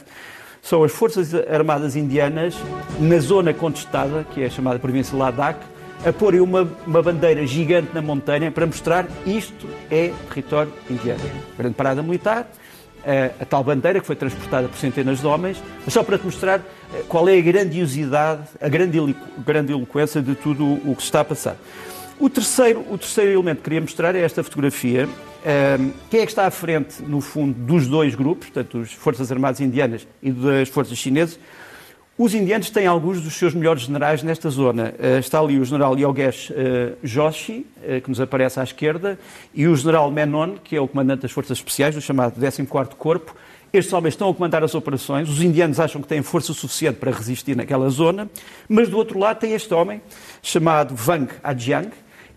São 0.59 0.83
as 0.83 0.91
Forças 0.91 1.35
Armadas 1.35 1.95
indianas 1.95 2.55
na 2.99 3.19
zona 3.19 3.53
contestada, 3.53 4.25
que 4.33 4.41
é 4.41 4.47
a 4.47 4.49
chamada 4.49 4.79
província 4.79 5.15
Ladakh, 5.15 5.59
a 6.05 6.13
porem 6.13 6.39
uma, 6.39 6.69
uma 6.87 7.01
bandeira 7.01 7.45
gigante 7.45 7.89
na 7.93 8.01
montanha 8.01 8.51
para 8.51 8.65
mostrar 8.65 9.07
isto 9.25 9.67
é 9.91 10.13
território 10.29 10.71
indiano. 10.89 11.19
Grande 11.57 11.75
parada 11.75 12.01
militar, 12.01 12.49
a, 13.03 13.43
a, 13.43 13.45
tal 13.45 13.63
bandeira 13.63 13.99
que 13.99 14.07
foi 14.07 14.15
transportada 14.15 14.67
por 14.67 14.77
centenas 14.77 15.19
de 15.19 15.27
homens, 15.27 15.61
mas 15.83 15.93
só 15.93 16.03
para 16.03 16.17
te 16.17 16.25
mostrar 16.25 16.61
eh, 16.93 17.03
qual 17.07 17.27
é 17.27 17.37
a 17.37 17.41
grandiosidade, 17.41 18.43
a 18.61 18.69
grandiloquência 18.69 20.21
de 20.21 20.35
tudo 20.35 20.65
o 20.65 20.95
que 20.95 21.01
se 21.01 21.07
está 21.07 21.21
a 21.21 21.25
passar. 21.25 21.57
O 22.19 22.29
terceiro, 22.29 22.85
o 22.89 22.97
terceiro 22.97 23.31
elemento 23.31 23.57
que 23.57 23.63
queria 23.63 23.81
mostrar 23.81 24.15
é 24.15 24.19
esta 24.19 24.43
fotografia. 24.43 25.05
Um, 25.05 25.09
ehm, 25.45 25.91
quem 26.09 26.19
é 26.19 26.25
que 26.25 26.31
está 26.31 26.45
à 26.45 26.51
frente, 26.51 27.01
no 27.01 27.21
fundo, 27.21 27.53
dos 27.53 27.87
dois 27.87 28.13
grupos, 28.13 28.49
portanto, 28.49 28.79
as 28.79 28.91
Forças 28.91 29.31
Armadas 29.31 29.61
Indianas 29.61 30.05
e 30.21 30.31
das 30.31 30.67
Forças 30.67 30.97
Chinesas? 30.97 31.39
Os 32.21 32.35
indianos 32.35 32.69
têm 32.69 32.85
alguns 32.85 33.21
dos 33.21 33.35
seus 33.35 33.53
melhores 33.53 33.83
generais 33.83 34.21
nesta 34.21 34.49
zona. 34.49 34.93
Uh, 34.99 35.19
está 35.19 35.39
ali 35.39 35.57
o 35.57 35.63
general 35.63 35.97
Yogesh 35.97 36.49
uh, 36.49 36.53
Joshi, 37.01 37.65
uh, 37.77 38.01
que 38.01 38.09
nos 38.09 38.19
aparece 38.19 38.59
à 38.59 38.63
esquerda, 38.65 39.17
e 39.53 39.65
o 39.65 39.73
general 39.73 40.11
Menon, 40.11 40.57
que 40.61 40.75
é 40.75 40.81
o 40.81 40.87
comandante 40.89 41.21
das 41.21 41.31
Forças 41.31 41.59
Especiais, 41.59 41.95
do 41.95 42.01
chamado 42.01 42.37
14º 42.37 42.95
Corpo. 42.95 43.33
Estes 43.71 43.93
homens 43.93 44.15
estão 44.15 44.29
a 44.29 44.33
comandar 44.33 44.61
as 44.65 44.75
operações. 44.75 45.29
Os 45.29 45.41
indianos 45.41 45.79
acham 45.79 46.01
que 46.01 46.09
têm 46.09 46.21
força 46.21 46.51
suficiente 46.51 46.97
para 46.97 47.09
resistir 47.09 47.55
naquela 47.55 47.89
zona. 47.89 48.29
Mas 48.67 48.89
do 48.89 48.97
outro 48.97 49.17
lado 49.17 49.39
tem 49.39 49.53
este 49.53 49.73
homem, 49.73 50.01
chamado 50.43 50.95
Wang 51.07 51.31
Ajiang. 51.41 51.89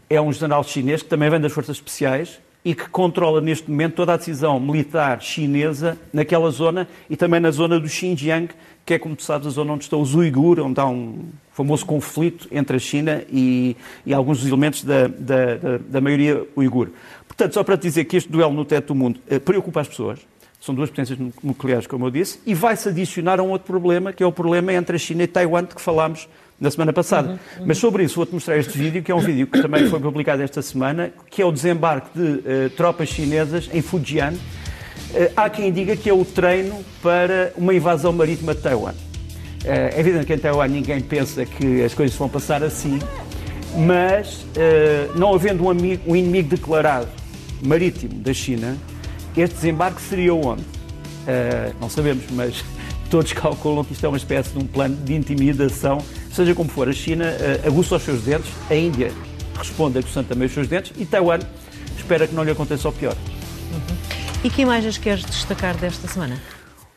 É 0.09 0.21
um 0.21 0.33
general 0.33 0.63
chinês 0.63 1.03
que 1.03 1.09
também 1.09 1.29
vem 1.29 1.41
das 1.41 1.51
Forças 1.51 1.75
Especiais 1.75 2.39
e 2.65 2.75
que 2.75 2.89
controla 2.89 3.41
neste 3.41 3.69
momento 3.69 3.95
toda 3.95 4.15
a 4.15 4.17
decisão 4.17 4.61
militar 4.61 5.21
chinesa 5.21 5.99
naquela 6.13 6.51
zona 6.51 6.89
e 7.11 7.17
também 7.17 7.41
na 7.41 7.51
zona 7.51 7.81
do 7.81 7.89
Xinjiang, 7.89 8.49
que 8.85 8.95
é, 8.95 8.99
como 8.99 9.15
tu 9.15 9.23
sabes, 9.23 9.47
a 9.47 9.51
zona 9.51 9.73
onde 9.73 9.85
estão 9.85 10.01
os 10.01 10.15
uigur, 10.15 10.59
onde 10.61 10.81
há 10.81 10.87
um 10.87 11.27
famoso 11.53 11.85
conflito 11.87 12.49
entre 12.51 12.77
a 12.77 12.81
China 12.81 13.23
e, 13.31 13.77
e 14.05 14.13
alguns 14.13 14.41
dos 14.41 14.49
elementos 14.49 14.83
da, 14.85 15.07
da, 15.07 15.57
da, 15.57 15.79
da, 15.79 16.01
maioria 16.01 16.47
uigur. 16.57 16.89
Portanto, 17.29 17.55
só 17.55 17.63
para 17.63 17.77
te 17.77 17.83
dizer 17.83 18.05
que 18.05 18.17
este 18.17 18.31
duelo 18.31 18.53
no 18.53 18.65
teto 18.65 18.89
do 18.89 18.95
mundo 18.95 19.21
eh, 19.29 19.39
preocupa 19.39 19.81
as 19.81 19.89
pessoas, 19.89 20.19
são 20.61 20.75
duas 20.75 20.91
potências 20.91 21.19
nucleares, 21.43 21.87
como 21.87 22.07
eu 22.07 22.11
disse, 22.11 22.39
e 22.47 22.55
vai-se 22.55 22.89
adicionar 22.89 23.41
a 23.41 23.43
um 23.43 23.51
outro 23.51 23.67
problema, 23.67 24.13
que 24.13 24.23
é 24.23 24.27
o 24.27 24.33
problema 24.33 24.73
entre 24.73 24.97
a 24.97 24.99
China 24.99 25.25
e 25.25 25.27
Taiwan, 25.27 25.65
de 25.65 25.75
que 25.75 25.81
falámos 25.81 26.29
na 26.61 26.71
semana 26.71 26.93
passada. 26.93 27.29
Uhum, 27.29 27.39
uhum. 27.59 27.67
Mas 27.67 27.79
sobre 27.79 28.05
isso 28.05 28.15
vou-te 28.15 28.33
mostrar 28.33 28.57
este 28.57 28.79
vídeo, 28.79 29.03
que 29.03 29.11
é 29.11 29.15
um 29.15 29.21
vídeo 29.21 29.49
que 29.49 29.61
também 29.61 29.89
foi 29.89 29.99
publicado 29.99 30.41
esta 30.41 30.63
semana, 30.63 31.13
que 31.29 31.43
é 31.43 31.45
o 31.45 31.51
desembarque 31.51 32.09
de 32.15 32.23
uh, 32.23 32.71
tropas 32.77 33.09
chinesas 33.09 33.69
em 33.73 33.83
Fujian, 33.83 34.33
eh, 34.33 34.62
há 35.37 35.49
quem 35.51 35.73
diga 35.73 35.97
que 35.97 36.09
é 36.09 36.13
o 36.13 36.25
treino 36.25 36.85
para 37.03 37.53
uma 37.57 37.75
invasão 37.75 38.13
marítima 38.13 38.55
de 38.55 38.61
Taiwan. 38.61 38.95
Eh, 39.65 39.95
é 39.97 40.01
evidente 40.01 40.27
que 40.27 40.35
em 40.35 40.39
Taiwan 40.39 40.69
ninguém 40.69 41.01
pensa 41.01 41.45
que 41.45 41.83
as 41.83 41.95
coisas 41.95 42.17
vão 42.17 42.29
passar 42.29 42.63
assim, 42.63 42.99
mas 43.77 44.45
eh, 44.57 45.09
não 45.15 45.35
havendo 45.35 45.65
um, 45.65 45.71
amigo, 45.71 46.03
um 46.11 46.17
inimigo 46.17 46.49
declarado 46.49 47.09
marítimo 47.63 48.15
da 48.15 48.33
China, 48.33 48.77
este 49.37 49.55
desembarque 49.55 50.01
seria 50.03 50.35
onde? 50.35 50.65
Não 51.81 51.89
sabemos, 51.89 52.25
mas 52.33 52.65
todos 53.09 53.33
calculam 53.33 53.85
que 53.85 53.93
isto 53.93 54.05
é 54.05 54.09
uma 54.09 54.19
espécie 54.19 54.51
de 54.51 54.59
um 54.59 54.67
plano 54.67 54.97
de 54.97 55.15
intimidação, 55.15 55.99
seja 56.33 56.55
como 56.55 56.69
for. 56.69 56.89
A 56.89 56.93
China 56.93 57.25
aguça 57.65 57.97
os 57.97 58.03
seus 58.03 58.23
dentes, 58.23 58.51
a 58.69 58.75
Índia 58.75 59.13
responde 59.57 59.99
aguçando 59.99 60.29
também 60.29 60.47
os 60.47 60.53
seus 60.53 60.67
dentes 60.67 60.93
e 60.99 61.07
Taiwan 61.07 61.39
espera 61.97 62.27
que 62.27 62.35
não 62.35 62.43
lhe 62.43 62.51
aconteça 62.51 62.89
o 62.89 62.93
pior. 62.93 63.17
Uhum. 63.73 64.12
E 64.45 64.51
que 64.51 64.63
imagens 64.63 64.99
queres 64.99 65.25
destacar 65.25 65.77
desta 65.77 66.09
semana? 66.09 66.37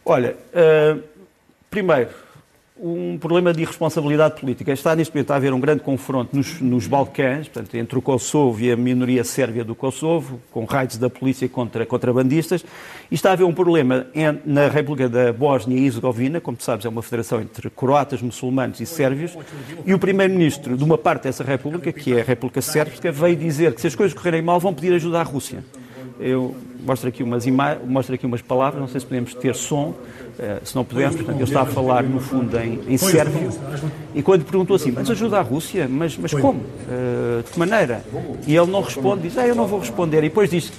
Olha, 0.04 0.36
uh, 0.52 1.00
primeiro, 1.70 2.10
um 2.75 3.20
problema 3.20 3.54
de 3.54 3.62
irresponsabilidade 3.62 4.40
política. 4.40 4.74
Está 4.74 4.96
neste 4.96 5.14
momento 5.14 5.30
a 5.30 5.36
haver 5.36 5.54
um 5.54 5.60
grande 5.60 5.82
confronto 5.82 6.36
nos, 6.36 6.60
nos, 6.60 6.88
Balcãs, 6.88 7.48
portanto, 7.48 7.75
entre 7.75 8.00
o 8.00 8.02
Kosovo 8.02 8.60
e 8.62 8.72
a 8.72 8.76
minoria 8.76 9.24
sérvia 9.24 9.63
do 9.63 9.76
Kosovo, 9.76 10.41
com 10.52 10.65
raids 10.65 10.98
da 10.98 11.08
polícia 11.08 11.48
contra 11.48 11.86
contrabandistas, 11.86 12.65
e 13.12 13.13
está 13.13 13.30
a 13.30 13.34
haver 13.34 13.43
um 13.43 13.54
problema 13.54 14.08
em, 14.15 14.39
na 14.43 14.67
República 14.67 15.08
da 15.08 15.32
Bósnia 15.32 15.78
e 15.78 15.86
Herzegovina, 15.86 16.41
como 16.41 16.58
sabes, 16.60 16.84
é 16.84 16.89
uma 16.89 17.04
federação 17.04 17.39
entre 17.39 17.69
croatas, 17.69 18.24
muçulmanos 18.24 18.80
e 18.80 18.88
sérvios, 18.88 19.38
e 19.86 19.93
o 19.93 20.00
primeiro-ministro 20.00 20.76
de 20.76 20.84
uma 20.84 20.98
parte 20.98 21.24
dessa 21.24 21.43
república, 21.43 21.93
que 21.93 22.12
é 22.12 22.22
a 22.22 22.24
República 22.24 22.62
Sérvica, 22.62 23.12
veio 23.12 23.36
dizer 23.36 23.76
que 23.76 23.82
se 23.82 23.88
as 23.88 23.93
coisas 23.93 24.17
correrem 24.17 24.41
mal 24.41 24.60
vão 24.60 24.74
pedir 24.74 24.96
ajuda 24.96 25.19
à 25.19 25.24
Rússia. 25.24 25.63
Eu 26.19 26.56
mostro 26.86 27.10
aqui 27.10 27.23
umas, 27.23 27.45
mostro 27.86 28.15
aqui 28.15 28.25
umas 28.25 28.41
palavras, 28.41 28.80
não 28.80 28.88
sei 28.88 28.99
se 28.99 29.06
podemos 29.06 29.34
ter 29.34 29.56
som, 29.56 29.89
uh, 29.89 30.65
se 30.65 30.75
não 30.75 30.86
pudermos, 30.86 31.15
portanto, 31.15 31.36
ele 31.36 31.43
está 31.43 31.62
a 31.62 31.65
falar, 31.65 32.04
no 32.04 32.19
fundo, 32.19 32.58
em, 32.58 32.80
em 32.88 32.97
sérvio, 32.97 33.49
e 34.13 34.21
quando 34.21 34.45
perguntou 34.45 34.75
assim, 34.75 34.91
mas 34.91 35.10
ajuda 35.10 35.39
a 35.39 35.41
Rússia? 35.41 35.88
Mas, 35.89 36.17
mas 36.17 36.32
como? 36.34 36.60
Uh, 36.60 37.43
de 37.43 37.51
que 37.51 37.60
maneira? 37.60 38.04
E 38.47 38.56
ele 38.56 38.71
não 38.71 38.82
responde, 38.82 39.23
diz, 39.23 39.38
ah, 39.38 39.47
eu 39.47 39.56
não 39.56 39.67
vou 39.67 39.80
responder, 39.80 40.19
e 40.19 40.30
depois 40.30 40.49
diz, 40.49 40.71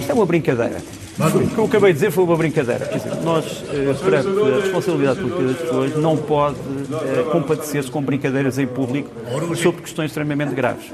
isto 0.00 0.10
é 0.10 0.14
uma 0.14 0.26
brincadeira. 0.26 0.80
O 1.18 1.48
que 1.48 1.58
eu 1.58 1.64
acabei 1.64 1.92
de 1.92 1.98
dizer 1.98 2.12
foi 2.12 2.22
uma 2.22 2.36
brincadeira. 2.36 2.86
Quer 2.86 2.98
dizer, 2.98 3.14
nós, 3.22 3.64
eh, 3.72 3.92
perante 4.04 4.28
a 4.28 4.60
responsabilidade 4.62 5.18
política 5.18 5.44
das 5.46 5.56
pessoas, 5.56 5.96
não 5.96 6.16
pode 6.16 6.56
eh, 6.56 7.24
compadecer-se 7.32 7.90
com 7.90 8.00
brincadeiras 8.00 8.56
em 8.56 8.68
público 8.68 9.10
sobre 9.56 9.82
questões 9.82 10.10
extremamente 10.10 10.54
graves. 10.54 10.84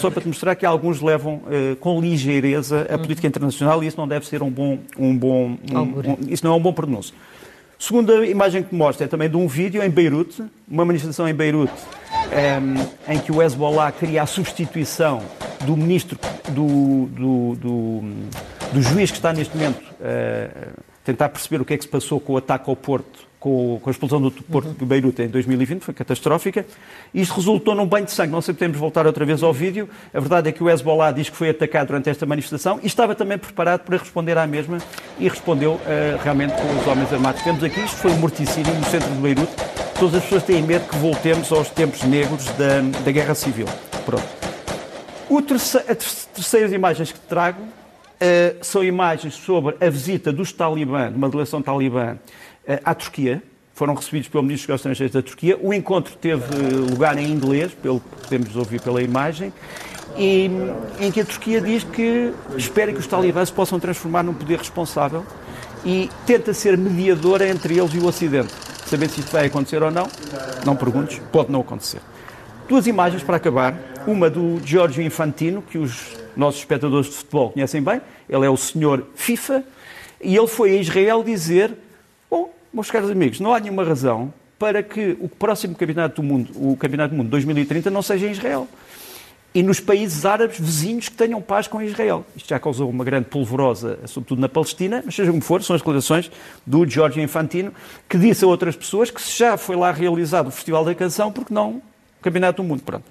Só 0.00 0.10
para 0.10 0.22
te 0.22 0.26
mostrar 0.26 0.56
que 0.56 0.66
alguns 0.66 1.00
levam 1.00 1.42
eh, 1.48 1.76
com 1.78 2.00
ligeireza 2.00 2.88
a 2.90 2.98
política 2.98 3.28
internacional 3.28 3.84
e 3.84 3.86
isso 3.86 3.96
não 3.96 4.08
deve 4.08 4.26
ser 4.26 4.42
um 4.42 4.50
bom. 4.50 4.80
Um 4.98 5.16
bom 5.16 5.56
um, 5.72 5.78
um, 5.78 6.16
isso 6.26 6.44
não 6.44 6.54
é 6.54 6.56
um 6.56 6.60
bom 6.60 6.72
pronúncio. 6.72 7.14
Segunda 7.78 8.26
imagem 8.26 8.64
que 8.64 8.74
mostra 8.74 9.04
é 9.04 9.08
também 9.08 9.30
de 9.30 9.36
um 9.36 9.46
vídeo 9.46 9.80
em 9.80 9.88
Beirute, 9.88 10.42
uma 10.68 10.84
manifestação 10.84 11.28
em 11.28 11.34
Beirute, 11.34 11.72
em, 12.32 13.14
em 13.14 13.18
que 13.20 13.30
o 13.30 13.40
Hezbollah 13.40 13.92
queria 13.92 14.24
a 14.24 14.26
substituição 14.26 15.22
do 15.64 15.76
ministro, 15.76 16.18
do, 16.50 17.06
do, 17.06 17.54
do, 17.56 18.00
do 18.72 18.82
juiz 18.82 19.10
que 19.10 19.16
está 19.16 19.32
neste 19.32 19.56
momento 19.56 19.82
a 20.00 20.04
eh, 20.04 20.68
tentar 21.04 21.28
perceber 21.30 21.60
o 21.60 21.64
que 21.64 21.74
é 21.74 21.76
que 21.76 21.84
se 21.84 21.90
passou 21.90 22.20
com 22.20 22.34
o 22.34 22.36
ataque 22.36 22.68
ao 22.68 22.76
Porto, 22.76 23.26
com, 23.40 23.80
a 23.86 23.90
explosão 23.90 24.20
do 24.20 24.30
Porto 24.30 24.70
de 24.70 24.84
Beirute 24.84 25.22
em 25.22 25.28
2020, 25.28 25.82
foi 25.82 25.94
catastrófica. 25.94 26.66
Isto 27.14 27.36
resultou 27.36 27.74
num 27.74 27.86
banho 27.86 28.04
de 28.04 28.12
sangue. 28.12 28.32
Não 28.32 28.40
sei 28.40 28.52
se 28.52 28.58
podemos 28.58 28.78
voltar 28.78 29.06
outra 29.06 29.24
vez 29.24 29.42
ao 29.42 29.52
vídeo. 29.52 29.88
A 30.12 30.20
verdade 30.20 30.48
é 30.48 30.52
que 30.52 30.62
o 30.62 30.68
Hezbollah 30.68 31.12
diz 31.12 31.28
que 31.28 31.36
foi 31.36 31.50
atacado 31.50 31.88
durante 31.88 32.10
esta 32.10 32.26
manifestação 32.26 32.80
e 32.82 32.86
estava 32.86 33.14
também 33.14 33.38
preparado 33.38 33.84
para 33.84 33.96
responder 33.96 34.36
à 34.36 34.46
mesma 34.46 34.78
e 35.18 35.28
respondeu 35.28 35.74
uh, 35.74 35.80
realmente 36.22 36.52
com 36.54 36.80
os 36.80 36.86
homens 36.86 37.12
armados. 37.12 37.42
Temos 37.42 37.62
aqui, 37.62 37.80
isto 37.80 37.96
foi 37.96 38.10
um 38.10 38.18
morticínio 38.18 38.74
no 38.74 38.84
centro 38.84 39.10
de 39.10 39.20
Beirute. 39.20 39.52
Todas 39.98 40.16
as 40.16 40.22
pessoas 40.24 40.42
têm 40.42 40.62
medo 40.62 40.88
que 40.88 40.96
voltemos 40.96 41.50
aos 41.52 41.70
tempos 41.70 42.02
negros 42.02 42.44
da, 42.56 42.80
da 43.04 43.10
Guerra 43.10 43.34
Civil. 43.34 43.66
Pronto. 44.04 44.37
O 45.28 45.42
terceiro, 45.42 45.86
as 45.90 46.24
terceiras 46.24 46.72
imagens 46.72 47.12
que 47.12 47.20
trago 47.20 47.60
uh, 47.62 48.64
são 48.64 48.82
imagens 48.82 49.34
sobre 49.34 49.76
a 49.78 49.90
visita 49.90 50.32
dos 50.32 50.52
talibã, 50.52 51.10
de 51.10 51.18
uma 51.18 51.28
delegação 51.28 51.60
talibã, 51.60 52.14
uh, 52.14 52.80
à 52.82 52.94
Turquia. 52.94 53.42
Foram 53.74 53.94
recebidos 53.94 54.28
pelo 54.28 54.42
Ministro 54.42 54.72
dos 54.72 54.80
Estrangeiros 54.80 55.14
da 55.14 55.22
Turquia. 55.22 55.58
O 55.60 55.74
encontro 55.74 56.16
teve 56.16 56.44
lugar 56.90 57.18
em 57.18 57.30
inglês, 57.30 57.72
pelo 57.74 58.00
que 58.00 58.08
podemos 58.22 58.56
ouvir 58.56 58.80
pela 58.80 59.02
imagem, 59.02 59.52
e, 60.16 60.50
em 60.98 61.12
que 61.12 61.20
a 61.20 61.24
Turquia 61.24 61.60
diz 61.60 61.84
que 61.84 62.32
espera 62.56 62.90
que 62.90 62.98
os 62.98 63.06
talibãs 63.06 63.50
se 63.50 63.54
possam 63.54 63.78
transformar 63.78 64.22
num 64.22 64.34
poder 64.34 64.58
responsável 64.58 65.24
e 65.84 66.10
tenta 66.26 66.52
ser 66.54 66.76
mediadora 66.76 67.46
entre 67.46 67.78
eles 67.78 67.92
e 67.94 67.98
o 67.98 68.06
Ocidente. 68.06 68.52
Saber 68.86 69.10
se 69.10 69.20
isto 69.20 69.30
vai 69.30 69.46
acontecer 69.46 69.82
ou 69.82 69.90
não, 69.90 70.08
não 70.64 70.74
perguntes, 70.74 71.20
pode 71.30 71.52
não 71.52 71.60
acontecer. 71.60 72.00
Duas 72.66 72.86
imagens 72.86 73.22
para 73.22 73.36
acabar. 73.36 73.74
Uma 74.08 74.30
do 74.30 74.58
Giorgio 74.64 75.02
Infantino, 75.02 75.60
que 75.60 75.76
os 75.76 76.16
nossos 76.34 76.60
espectadores 76.60 77.10
de 77.10 77.16
futebol 77.16 77.50
conhecem 77.50 77.82
bem. 77.82 78.00
Ele 78.26 78.46
é 78.46 78.48
o 78.48 78.56
senhor 78.56 79.06
FIFA. 79.14 79.62
E 80.22 80.34
ele 80.34 80.46
foi 80.46 80.70
a 80.70 80.80
Israel 80.80 81.22
dizer: 81.22 81.74
Bom, 82.30 82.50
meus 82.72 82.90
caros 82.90 83.10
amigos, 83.10 83.38
não 83.38 83.52
há 83.52 83.60
nenhuma 83.60 83.84
razão 83.84 84.32
para 84.58 84.82
que 84.82 85.14
o 85.20 85.28
próximo 85.28 85.74
Campeonato 85.74 86.22
do 86.22 86.26
Mundo, 86.26 86.50
o 86.54 86.74
Campeonato 86.74 87.10
do 87.10 87.18
Mundo 87.18 87.28
2030, 87.28 87.90
não 87.90 88.00
seja 88.00 88.26
em 88.26 88.30
Israel. 88.30 88.66
E 89.54 89.62
nos 89.62 89.78
países 89.78 90.24
árabes 90.24 90.58
vizinhos 90.58 91.10
que 91.10 91.14
tenham 91.14 91.42
paz 91.42 91.68
com 91.68 91.82
Israel. 91.82 92.24
Isto 92.34 92.48
já 92.48 92.58
causou 92.58 92.88
uma 92.88 93.04
grande 93.04 93.26
polvorosa, 93.26 93.98
sobretudo 94.06 94.40
na 94.40 94.48
Palestina, 94.48 95.02
mas 95.04 95.16
seja 95.16 95.30
como 95.30 95.42
for, 95.42 95.62
são 95.62 95.76
as 95.76 95.82
declarações 95.82 96.30
do 96.66 96.88
Giorgio 96.88 97.22
Infantino, 97.22 97.74
que 98.08 98.16
disse 98.16 98.42
a 98.42 98.48
outras 98.48 98.74
pessoas 98.74 99.10
que 99.10 99.20
se 99.20 99.38
já 99.38 99.58
foi 99.58 99.76
lá 99.76 99.92
realizado 99.92 100.46
o 100.46 100.50
Festival 100.50 100.82
da 100.82 100.94
Canção, 100.94 101.30
porque 101.30 101.52
não 101.52 101.82
Campeonato 102.22 102.62
do 102.62 102.68
Mundo, 102.68 102.82
pronto. 102.82 103.04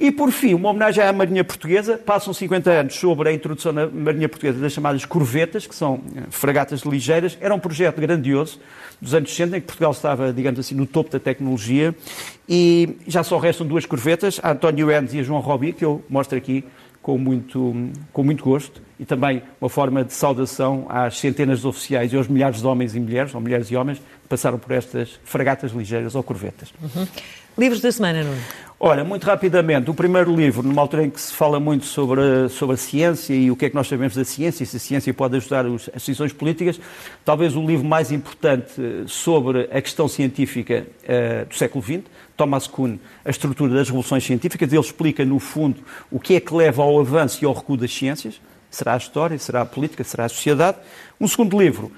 E, 0.00 0.10
por 0.10 0.32
fim, 0.32 0.54
uma 0.54 0.70
homenagem 0.70 1.04
à 1.04 1.12
Marinha 1.12 1.44
Portuguesa. 1.44 1.98
Passam 1.98 2.32
50 2.32 2.70
anos 2.70 2.94
sobre 2.94 3.28
a 3.28 3.32
introdução 3.34 3.70
na 3.70 3.86
Marinha 3.86 4.30
Portuguesa 4.30 4.58
das 4.58 4.72
chamadas 4.72 5.04
corvetas, 5.04 5.66
que 5.66 5.74
são 5.74 6.00
eh, 6.16 6.22
fragatas 6.30 6.80
ligeiras. 6.80 7.36
Era 7.38 7.54
um 7.54 7.58
projeto 7.58 8.00
grandioso 8.00 8.58
dos 8.98 9.12
anos 9.12 9.28
60, 9.28 9.58
em 9.58 9.60
que 9.60 9.66
Portugal 9.66 9.90
estava, 9.90 10.32
digamos 10.32 10.58
assim, 10.58 10.74
no 10.74 10.86
topo 10.86 11.10
da 11.10 11.20
tecnologia 11.20 11.94
E 12.48 12.96
já 13.06 13.22
só 13.22 13.38
restam 13.38 13.66
duas 13.66 13.84
corvetas, 13.84 14.40
a 14.42 14.52
António 14.52 14.90
Endes 14.90 15.12
e 15.12 15.20
a 15.20 15.22
João 15.22 15.40
Robi, 15.40 15.74
que 15.74 15.84
eu 15.84 16.02
mostro 16.08 16.38
aqui 16.38 16.64
com 17.02 17.18
muito, 17.18 17.74
com 18.12 18.22
muito 18.22 18.42
gosto, 18.42 18.82
e 18.98 19.04
também 19.04 19.42
uma 19.60 19.68
forma 19.68 20.04
de 20.04 20.12
saudação 20.12 20.86
às 20.88 21.18
centenas 21.18 21.60
de 21.60 21.66
oficiais 21.66 22.12
e 22.12 22.16
aos 22.16 22.28
milhares 22.28 22.60
de 22.60 22.66
homens 22.66 22.94
e 22.94 23.00
mulheres, 23.00 23.34
ou 23.34 23.40
mulheres 23.40 23.70
e 23.70 23.76
homens, 23.76 23.98
que 23.98 24.28
passaram 24.28 24.58
por 24.58 24.72
estas 24.72 25.18
fragatas 25.24 25.72
ligeiras 25.72 26.14
ou 26.14 26.22
corvetas. 26.22 26.72
Uhum. 26.82 27.06
Livros 27.60 27.82
da 27.82 27.92
semana, 27.92 28.24
Nuno? 28.24 28.40
Olha, 28.80 29.04
muito 29.04 29.24
rapidamente, 29.24 29.90
o 29.90 29.92
primeiro 29.92 30.34
livro, 30.34 30.62
numa 30.62 30.80
altura 30.80 31.04
em 31.04 31.10
que 31.10 31.20
se 31.20 31.30
fala 31.30 31.60
muito 31.60 31.84
sobre, 31.84 32.48
sobre 32.48 32.72
a 32.72 32.76
ciência 32.78 33.34
e 33.34 33.50
o 33.50 33.54
que 33.54 33.66
é 33.66 33.68
que 33.68 33.74
nós 33.74 33.86
sabemos 33.86 34.16
da 34.16 34.24
ciência, 34.24 34.64
e 34.64 34.66
se 34.66 34.78
a 34.78 34.80
ciência 34.80 35.12
pode 35.12 35.36
ajudar 35.36 35.66
as 35.66 35.90
decisões 35.92 36.32
políticas, 36.32 36.80
talvez 37.22 37.54
o 37.54 37.66
livro 37.66 37.86
mais 37.86 38.10
importante 38.12 38.72
eh, 38.78 39.04
sobre 39.06 39.68
a 39.70 39.82
questão 39.82 40.08
científica 40.08 40.86
uh, 41.02 41.46
do 41.46 41.54
século 41.54 41.84
XX, 41.84 42.00
Thomas 42.34 42.66
Kuhn, 42.66 42.96
A 43.22 43.28
Estrutura 43.28 43.74
das 43.74 43.88
Revoluções 43.88 44.24
Científicas. 44.24 44.72
Ele 44.72 44.80
explica, 44.80 45.22
no 45.26 45.38
fundo, 45.38 45.82
o 46.10 46.18
que 46.18 46.36
é 46.36 46.40
que 46.40 46.54
leva 46.54 46.82
ao 46.82 46.98
avanço 46.98 47.44
e 47.44 47.46
ao 47.46 47.52
recuo 47.52 47.76
das 47.76 47.94
ciências. 47.94 48.40
Será 48.70 48.94
a 48.94 48.96
história, 48.96 49.38
será 49.38 49.60
a 49.60 49.66
política, 49.66 50.02
será 50.02 50.24
a 50.24 50.28
sociedade. 50.30 50.78
Um 51.20 51.28
segundo 51.28 51.60
livro, 51.60 51.92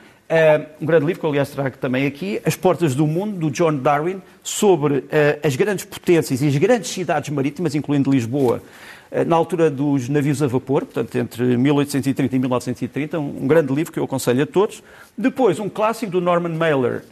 um 0.81 0.87
grande 0.87 1.05
livro 1.05 1.21
que, 1.21 1.27
aliás, 1.27 1.51
trago 1.51 1.77
também 1.77 2.07
aqui, 2.07 2.41
As 2.45 2.57
Portas 2.57 2.95
do 2.95 3.07
Mundo, 3.07 3.39
do 3.39 3.51
John 3.51 3.77
Darwin, 3.77 4.23
sobre 4.43 4.95
uh, 4.99 5.07
as 5.43 5.55
grandes 5.57 5.85
potências 5.85 6.41
e 6.41 6.49
as 6.49 6.57
grandes 6.57 6.91
cidades 6.91 7.29
marítimas, 7.31 7.75
incluindo 7.75 8.11
Lisboa, 8.11 8.63
uh, 9.11 9.25
na 9.27 9.37
altura 9.37 9.71
dos 9.71 10.09
navios 10.09 10.43
a 10.43 10.47
vapor, 10.47 10.87
portanto, 10.87 11.17
entre 11.17 11.57
1830 11.57 12.35
e 12.35 12.39
1930, 12.39 13.19
um, 13.19 13.43
um, 13.43 13.47
grande 13.47 13.75
livro 13.75 13.93
que 13.93 13.99
eu 13.99 14.05
aconselho 14.05 14.43
a 14.43 14.47
todos. 14.47 14.83
Depois, 15.19 15.59
um 15.59 15.69
clássico 15.69 16.11
do 16.11 16.21
Norman 16.21 16.57
Mailer, 16.57 17.05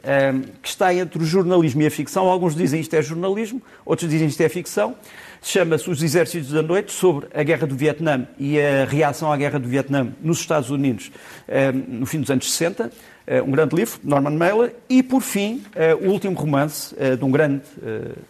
que 0.62 0.68
está 0.68 0.94
entre 0.94 1.22
o 1.22 1.24
jornalismo 1.24 1.82
e 1.82 1.86
a 1.86 1.90
ficção. 1.90 2.26
Alguns 2.26 2.54
dizem 2.54 2.80
isto 2.80 2.94
é 2.94 3.02
jornalismo, 3.02 3.60
outros 3.84 4.08
dizem 4.08 4.28
isto 4.28 4.40
é 4.40 4.48
ficção 4.48 4.96
chama-se 5.42 5.88
Os 5.88 6.02
Exércitos 6.02 6.50
da 6.50 6.62
Noite, 6.62 6.92
sobre 6.92 7.26
a 7.34 7.42
Guerra 7.42 7.66
do 7.66 7.74
Vietnã 7.74 8.26
e 8.38 8.60
a 8.60 8.84
reação 8.84 9.32
à 9.32 9.36
Guerra 9.36 9.58
do 9.58 9.68
Vietnã 9.68 10.12
nos 10.22 10.40
Estados 10.40 10.70
Unidos 10.70 11.10
no 11.88 12.06
fim 12.06 12.20
dos 12.20 12.30
anos 12.30 12.52
60. 12.52 12.90
Eh, 13.30 13.40
um 13.40 13.52
grande 13.52 13.76
livro, 13.76 14.00
Norman 14.02 14.32
Mailer, 14.32 14.74
e, 14.88 15.04
por 15.04 15.20
fim, 15.20 15.62
eh, 15.76 15.94
o 15.94 16.10
último 16.10 16.34
romance 16.34 16.92
eh, 16.98 17.14
de 17.14 17.24
um 17.24 17.30
grande, 17.30 17.62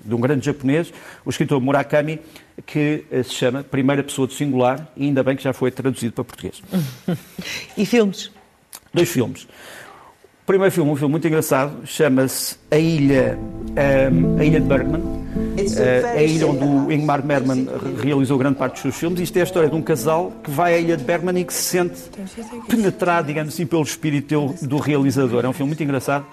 de 0.04 0.14
um 0.14 0.20
grande 0.20 0.44
japonês, 0.44 0.92
o 1.24 1.30
escritor 1.30 1.58
Murakami, 1.58 2.20
que 2.66 3.04
se 3.24 3.32
chama 3.32 3.64
Primeira 3.64 4.02
Pessoa 4.02 4.26
do 4.26 4.34
Singular, 4.34 4.86
e 4.94 5.04
ainda 5.06 5.22
bem 5.22 5.34
que 5.34 5.42
já 5.42 5.54
foi 5.54 5.70
traduzido 5.70 6.12
para 6.12 6.24
português. 6.24 6.62
e 7.78 7.86
filmes? 7.86 8.30
Dois 8.92 9.08
filmes. 9.08 9.48
O 10.50 10.52
primeiro 10.52 10.74
filme, 10.74 10.90
um 10.90 10.96
filme 10.96 11.12
muito 11.12 11.28
engraçado, 11.28 11.86
chama-se 11.86 12.56
A 12.72 12.76
Ilha, 12.76 13.38
um, 13.38 14.36
a 14.36 14.44
Ilha 14.44 14.60
de 14.60 14.66
Bergman, 14.66 15.00
é 15.78 16.18
a 16.18 16.22
ilha 16.24 16.48
onde 16.48 16.64
o 16.64 16.90
Ingmar 16.90 17.22
Bergman 17.22 17.68
realizou 18.02 18.36
grande 18.36 18.56
parte 18.56 18.72
dos 18.72 18.82
seus 18.82 18.96
filmes. 18.96 19.20
Isto 19.20 19.36
é 19.36 19.42
a 19.42 19.44
história 19.44 19.68
de 19.68 19.76
um 19.76 19.80
casal 19.80 20.32
que 20.42 20.50
vai 20.50 20.74
à 20.74 20.78
ilha 20.78 20.96
de 20.96 21.04
Bergman 21.04 21.38
e 21.38 21.44
que 21.44 21.54
se 21.54 21.62
sente 21.62 22.00
penetrado, 22.68 23.28
digamos 23.28 23.54
assim, 23.54 23.64
pelo 23.64 23.84
espírito 23.84 24.52
do 24.62 24.78
realizador. 24.78 25.44
É 25.44 25.48
um 25.48 25.52
filme 25.52 25.70
muito 25.70 25.84
engraçado. 25.84 26.26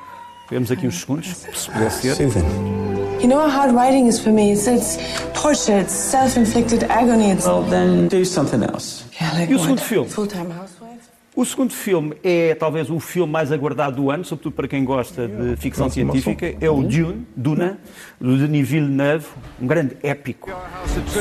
Vemos 0.49 0.71
aqui 0.71 0.87
uns 0.87 0.99
segundos, 0.99 1.27
se 1.53 1.69
puder 1.69 1.91
ser. 1.91 2.17
You 3.21 3.27
know 3.27 3.37
how 3.37 3.47
hard 3.47 3.75
writing 3.75 4.07
is 4.07 4.19
for 4.19 4.33
me. 4.33 4.51
It's, 4.51 4.65
it's 4.65 4.97
torture, 5.33 5.79
it's 5.79 5.93
self-inflicted 5.93 6.85
agony. 6.89 7.33
It's... 7.33 7.45
Well, 7.45 7.61
then 7.69 8.07
do 8.07 8.25
something 8.25 8.63
else. 8.63 9.05
Yeah, 9.21 9.37
like 9.37 9.51
e 9.51 9.55
o 9.55 9.59
segundo 9.59 9.81
filme? 9.81 10.09
Full-time 10.09 10.51
housewife. 10.53 10.76
O 11.37 11.45
segundo 11.45 11.71
filme 11.71 12.15
é 12.23 12.55
talvez 12.55 12.89
o 12.89 12.99
filme 12.99 13.31
mais 13.31 13.51
aguardado 13.51 13.97
do 13.97 14.09
ano, 14.09 14.25
sobretudo 14.25 14.53
para 14.53 14.67
quem 14.67 14.83
gosta 14.83 15.27
de 15.27 15.55
ficção 15.57 15.87
científica, 15.87 16.55
é 16.59 16.67
o 16.67 16.81
Dune, 16.81 17.27
Duna, 17.35 17.77
do 18.19 18.35
Denis 18.35 18.67
Villeneuve, 18.67 19.27
um 19.61 19.67
grande 19.67 19.95
épico 20.01 20.49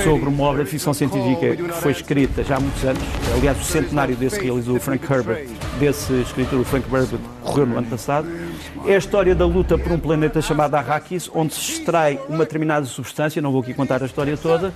sobre 0.03 0.27
uma 0.27 0.45
obra 0.45 0.65
de 0.65 0.71
ficção 0.71 0.95
científica 0.95 1.55
que 1.55 1.71
foi 1.83 1.93
escrita 1.93 2.43
já 2.43 2.57
há 2.57 2.61
muitos 2.61 2.83
anos. 2.83 3.03
Aliás, 3.35 3.61
o 3.61 3.65
centenário 3.65 4.17
desse 4.17 4.41
realizou 4.41 4.77
o 4.77 4.81
Frank 4.81 5.05
Herbert, 5.05 5.49
desse 5.79 6.15
escritor, 6.23 6.61
o 6.61 6.65
Frank 6.65 6.87
Herbert, 6.91 7.21
correu 7.43 7.67
no 7.67 7.77
ano 7.77 7.87
passado. 7.87 8.27
É 8.89 8.95
a 8.95 8.99
história 8.99 9.35
da 9.35 9.45
luta 9.45 9.77
por 9.77 9.91
um 9.91 9.99
planeta 9.99 10.41
chamado 10.41 10.77
Arrakis, 10.77 11.29
onde 11.35 11.53
se 11.55 11.73
extrai 11.73 12.21
uma 12.29 12.45
determinada 12.45 12.87
substância, 12.87 13.43
não 13.43 13.51
vou 13.51 13.61
aqui 13.61 13.75
contar 13.75 14.01
a 14.01 14.07
história 14.07 14.37
toda, 14.37 14.73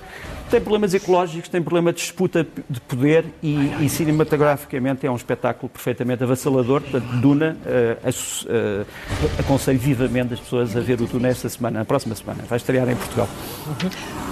tem 0.49 0.59
problemas 0.59 0.93
ecológicos, 0.93 1.47
tem 1.47 1.61
problema 1.61 1.93
de 1.93 1.99
disputa 1.99 2.45
de 2.69 2.81
poder 2.81 3.23
e, 3.41 3.55
e 3.79 3.87
cinematograficamente 3.87 5.07
é 5.07 5.09
um 5.09 5.15
espetáculo 5.15 5.69
perfeitamente 5.69 6.23
avassalador. 6.23 6.81
Portanto, 6.81 7.05
Duna, 7.21 7.55
uh, 7.65 8.09
uh, 8.09 8.85
aconselho 9.39 9.79
vivamente 9.79 10.33
as 10.33 10.41
pessoas 10.41 10.75
a 10.75 10.81
ver 10.81 10.99
o 10.99 11.05
Duna 11.07 11.29
esta 11.29 11.47
semana, 11.47 11.79
na 11.79 11.85
próxima 11.85 12.13
semana. 12.13 12.43
Vai 12.49 12.57
estrear 12.57 12.89
em 12.89 12.97
Portugal. 12.97 13.29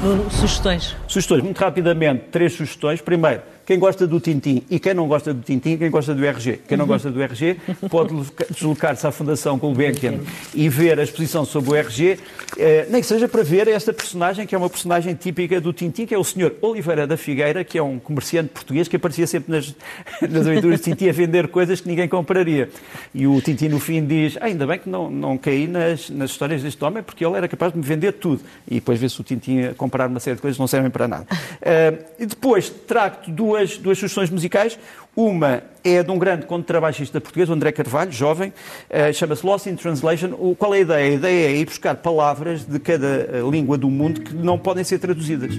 Uhum. 0.04 0.30
Sugestões? 0.30 0.94
Sugestões, 1.08 1.42
muito 1.42 1.58
rapidamente, 1.58 2.26
três 2.32 2.52
sugestões. 2.52 3.00
Primeiro, 3.00 3.44
quem 3.70 3.78
gosta 3.78 4.08
do 4.08 4.20
Tintim 4.20 4.64
e 4.68 4.80
quem 4.80 4.96
não 4.96 5.08
gosta 5.08 5.32
do 5.32 5.44
Tintim, 5.44 5.78
quem 5.78 5.92
gosta 5.92 6.16
do 6.16 6.26
RG. 6.26 6.62
Quem 6.68 6.76
não 6.76 6.86
uhum. 6.86 6.90
gosta 6.90 7.12
do 7.12 7.22
RG 7.22 7.56
pode 7.88 8.16
deslocar-se 8.50 9.06
à 9.06 9.12
Fundação 9.12 9.60
Gulbenkian 9.60 10.22
e 10.56 10.68
ver 10.68 11.00
a 11.00 11.04
exposição 11.04 11.46
sobre 11.46 11.70
o 11.70 11.76
RG, 11.76 12.18
eh, 12.58 12.88
nem 12.90 13.00
que 13.00 13.06
seja 13.06 13.28
para 13.28 13.44
ver 13.44 13.68
esta 13.68 13.94
personagem, 13.94 14.48
que 14.48 14.56
é 14.56 14.58
uma 14.58 14.72
personagem 14.72 15.14
típica 15.14 15.62
do 15.62 15.72
Tintim, 15.72 16.08
que 16.08 16.16
é 16.16 16.18
o 16.18 16.24
Sr. 16.24 16.54
Oliveira 16.64 17.06
da 17.06 17.16
Figueira, 17.16 17.64
que 17.64 17.78
é 17.78 17.84
um 17.84 18.00
comerciante 18.00 18.50
português 18.50 18.88
que 18.88 18.96
aparecia 18.96 19.28
sempre 19.28 19.52
nas, 19.52 19.76
nas 20.28 20.48
aventuras 20.48 20.80
de 20.80 20.86
Tintim 20.86 21.08
a 21.08 21.14
vender 21.14 21.48
coisas 21.50 21.80
que 21.80 21.88
ninguém 21.88 22.08
compraria. 22.08 22.72
E 23.14 23.28
o 23.28 23.40
Tintim, 23.40 23.68
no 23.68 23.80
fim, 23.80 24.04
diz: 24.04 24.36
ah, 24.42 24.46
ainda 24.46 24.66
bem 24.66 24.80
que 24.80 24.90
não, 24.90 25.12
não 25.12 25.38
caí 25.38 25.68
nas, 25.68 26.10
nas 26.10 26.32
histórias 26.32 26.64
deste 26.64 26.84
homem, 26.84 27.04
porque 27.04 27.24
ele 27.24 27.38
era 27.38 27.48
capaz 27.48 27.72
de 27.72 27.78
me 27.78 27.86
vender 27.86 28.14
tudo. 28.14 28.42
E 28.68 28.76
depois 28.76 29.00
vê-se 29.00 29.22
o 29.22 29.24
Tintim 29.24 29.62
a 29.66 29.76
comprar 29.76 30.10
uma 30.10 30.20
série 30.20 30.38
de 30.38 30.42
coisas 30.42 30.58
que 30.58 30.60
não 30.60 30.68
servem 30.68 30.90
para 30.90 31.08
nada. 31.08 31.28
Uh, 31.30 32.04
e 32.18 32.26
depois 32.26 32.68
trago 32.88 33.18
duas 33.28 33.59
duas, 33.60 33.78
duas 33.78 33.98
sugestões 33.98 34.30
musicais. 34.30 34.80
Uma 35.16 35.64
é 35.84 36.02
de 36.02 36.12
um 36.12 36.18
grande 36.18 36.46
contrabaixista 36.46 37.20
português, 37.20 37.50
o 37.50 37.54
André 37.54 37.72
Carvalho, 37.72 38.12
jovem, 38.12 38.54
uh, 38.90 39.14
chama-se 39.14 39.46
Lost 39.46 39.68
in 39.68 39.76
Translation. 39.76 40.34
O, 40.38 40.56
qual 40.56 40.74
é 40.74 40.78
a 40.78 40.82
ideia? 40.82 41.12
A 41.12 41.16
ideia 41.16 41.48
é 41.48 41.58
ir 41.58 41.66
buscar 41.66 41.96
palavras 41.96 42.66
de 42.66 42.80
cada 42.80 43.08
eh, 43.08 43.42
língua 43.50 43.78
do 43.78 43.90
mundo 43.90 44.22
que 44.22 44.34
não 44.34 44.58
podem 44.58 44.84
ser 44.84 45.00
traduzidas 45.00 45.54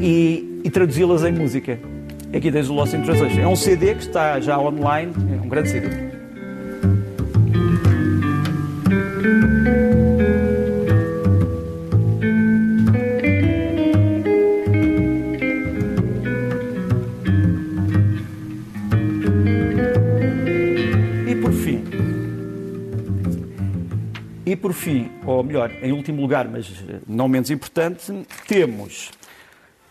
e, 0.00 0.60
e 0.64 0.70
traduzi-las 0.70 1.24
em 1.24 1.32
música. 1.32 1.78
Aqui 2.34 2.52
tens 2.52 2.68
o 2.68 2.74
Lost 2.74 2.92
in 2.92 3.02
Translation. 3.02 3.40
É 3.40 3.48
um 3.48 3.56
CD 3.56 3.94
que 3.94 4.02
está 4.02 4.38
já 4.40 4.58
online, 4.58 5.12
é 5.38 5.44
um 5.44 5.48
grande 5.48 5.70
CD. 5.70 6.17
Por 24.68 24.74
fim, 24.74 25.10
ou 25.24 25.42
melhor, 25.42 25.72
em 25.82 25.92
último 25.92 26.20
lugar, 26.20 26.46
mas 26.46 26.66
eh, 26.66 26.98
não 27.06 27.26
menos 27.26 27.50
importante, 27.50 28.12
temos 28.46 29.10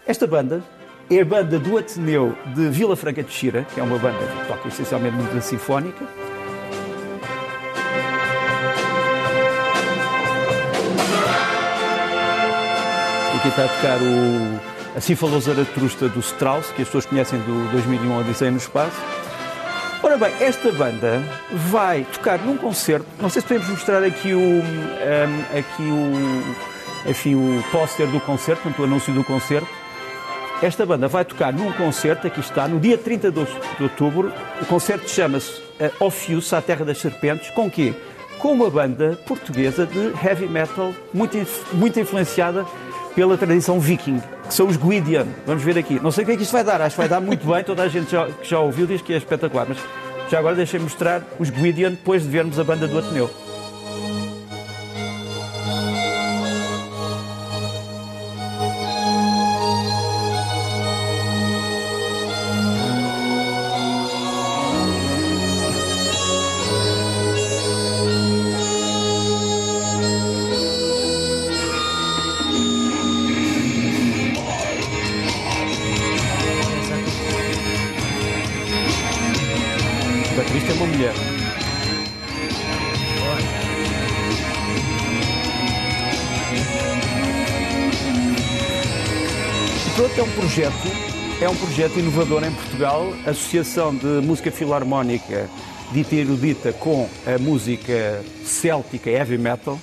esta 0.05 0.27
banda, 0.27 0.63
é 1.09 1.19
a 1.19 1.25
banda 1.25 1.57
do 1.57 1.79
Ateneu 1.79 2.37
de 2.53 2.69
Vila 2.69 2.95
Franca 2.95 3.23
de 3.23 3.31
Xira, 3.31 3.65
que 3.73 3.79
é 3.79 3.83
uma 3.83 3.97
banda 3.97 4.19
que 4.19 4.47
toca 4.47 4.67
essencialmente 4.67 5.15
música 5.15 5.41
sinfónica. 5.41 6.05
Aqui 13.39 13.47
está 13.47 13.65
a 13.65 13.67
tocar 13.67 13.97
o, 13.99 14.95
a 14.95 15.01
Sinfalou 15.01 15.41
Zaratrusta 15.41 16.07
do 16.07 16.19
Strauss, 16.19 16.67
que 16.67 16.83
as 16.83 16.87
pessoas 16.87 17.07
conhecem 17.07 17.39
do 17.39 17.71
2001 17.71 18.15
Odisseia 18.19 18.51
no 18.51 18.57
Espaço. 18.57 19.01
Ora 20.19 20.32
bem, 20.32 20.47
esta 20.47 20.71
banda 20.71 21.21
vai 21.51 22.03
tocar 22.12 22.39
num 22.39 22.58
concerto. 22.58 23.06
Não 23.21 23.30
sei 23.30 23.39
se 23.39 23.47
podemos 23.47 23.69
mostrar 23.69 24.03
aqui 24.03 24.34
o, 24.34 24.39
um, 24.39 25.60
aqui 25.60 25.84
o, 25.84 27.08
enfim, 27.08 27.36
o 27.36 27.63
póster 27.71 28.08
do 28.08 28.19
concerto, 28.21 28.63
portanto, 28.63 28.82
o 28.82 28.86
anúncio 28.86 29.13
do 29.13 29.23
concerto. 29.23 29.67
Esta 30.60 30.88
banda 30.88 31.08
vai 31.08 31.23
tocar 31.23 31.53
num 31.53 31.71
concerto, 31.71 32.25
aqui 32.25 32.39
está, 32.39 32.67
no 32.67 32.80
dia 32.80 32.97
30 32.97 33.32
de 33.32 33.45
outubro. 33.80 34.34
O 34.60 34.65
concerto 34.65 35.08
chama-se 35.08 35.62
uh, 35.80 36.03
Office, 36.03 36.51
à 36.51 36.63
Terra 36.63 36.84
das 36.84 36.97
Serpentes. 36.97 37.51
Com 37.51 37.69
quê? 37.69 37.93
Com 38.39 38.53
uma 38.53 38.71
banda 38.71 39.19
portuguesa 39.27 39.86
de 39.86 40.13
heavy 40.25 40.47
metal 40.47 40.95
muito, 41.13 41.38
muito 41.73 41.99
influenciada 41.99 42.65
pela 43.13 43.38
tradição 43.38 43.80
viking, 43.80 44.19
que 44.47 44.53
são 44.53 44.67
os 44.67 44.77
Gwydian. 44.77 45.27
Vamos 45.45 45.62
ver 45.62 45.77
aqui. 45.77 45.99
Não 46.01 46.12
sei 46.12 46.23
o 46.23 46.25
que 46.25 46.34
é 46.34 46.36
que 46.38 46.41
isto 46.41 46.53
vai 46.53 46.63
dar, 46.63 46.82
acho 46.82 46.95
que 46.95 47.01
vai 47.01 47.10
dar 47.10 47.21
muito 47.21 47.45
bem. 47.45 47.63
Toda 47.63 47.84
a 47.84 47.88
gente 47.88 48.12
já, 48.12 48.25
que 48.25 48.49
já 48.49 48.60
ouviu 48.60 48.88
diz 48.88 48.99
que 49.01 49.13
é 49.13 49.17
espetacular. 49.17 49.67
Mas 49.69 49.77
já 50.29 50.39
agora 50.39 50.55
deixem 50.55 50.79
mostrar 50.79 51.23
os 51.39 51.49
Gwydian 51.49 51.91
depois 51.91 52.23
de 52.23 52.29
vermos 52.29 52.59
a 52.59 52.63
banda 52.63 52.87
do 52.87 52.99
Ateneu. 52.99 53.46
protagonista 80.38 80.71
é 80.71 80.76
uma 80.76 80.86
mulher. 80.86 81.13
Pronto, 89.95 90.19
é 90.19 90.23
um 90.23 90.30
projeto 90.30 91.08
é 91.41 91.50
um 91.50 91.56
projeto 91.56 92.00
inovador 92.00 92.43
em 92.43 92.52
Portugal, 92.52 93.13
associação 93.26 93.95
de 93.95 94.06
música 94.06 94.52
filarmónica 94.52 95.50
dita 95.91 96.15
erudita 96.15 96.71
com 96.71 97.10
a 97.26 97.39
música 97.39 98.23
céltica 98.45 99.10
heavy 99.10 99.39
metal, 99.39 99.80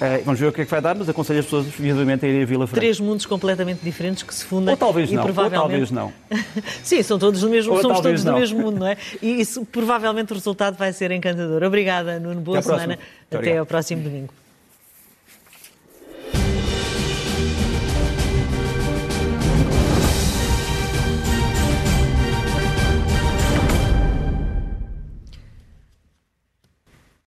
Uh, 0.00 0.24
vamos 0.24 0.40
ver 0.40 0.46
o 0.46 0.52
que 0.52 0.62
é 0.62 0.64
que 0.64 0.70
vai 0.70 0.80
dar, 0.80 0.94
mas 0.94 1.08
aconselho 1.10 1.40
as 1.40 1.44
pessoas 1.44 1.66
vivamente 1.66 2.24
a 2.24 2.28
irem 2.28 2.42
a 2.42 2.46
Vila 2.46 2.66
Franca. 2.66 2.80
Três 2.80 2.98
mundos 2.98 3.26
completamente 3.26 3.80
diferentes 3.82 4.22
que 4.22 4.34
se 4.34 4.46
fundam. 4.46 4.72
Ou 4.72 4.76
talvez 4.78 5.12
não, 5.12 5.22
provavelmente... 5.22 5.58
ou 5.60 5.68
talvez 5.68 5.90
não. 5.90 6.12
Sim, 6.82 7.02
são 7.02 7.18
todos 7.18 7.42
do 7.42 7.50
mesmo, 7.50 7.74
Ou 7.74 7.82
somos 7.82 8.00
todos 8.00 8.24
não. 8.24 8.32
do 8.32 8.40
mesmo 8.40 8.60
mundo, 8.60 8.78
não 8.80 8.86
é? 8.86 8.96
E 9.20 9.42
isso, 9.42 9.62
provavelmente 9.66 10.32
o 10.32 10.34
resultado 10.34 10.78
vai 10.78 10.90
ser 10.94 11.10
encantador. 11.10 11.62
Obrigada, 11.62 12.18
Nuno. 12.18 12.40
Boa 12.40 12.60
Até 12.60 12.68
semana. 12.68 12.98
Até 13.30 13.58
ao 13.58 13.66
próximo 13.66 14.02
domingo. 14.02 14.32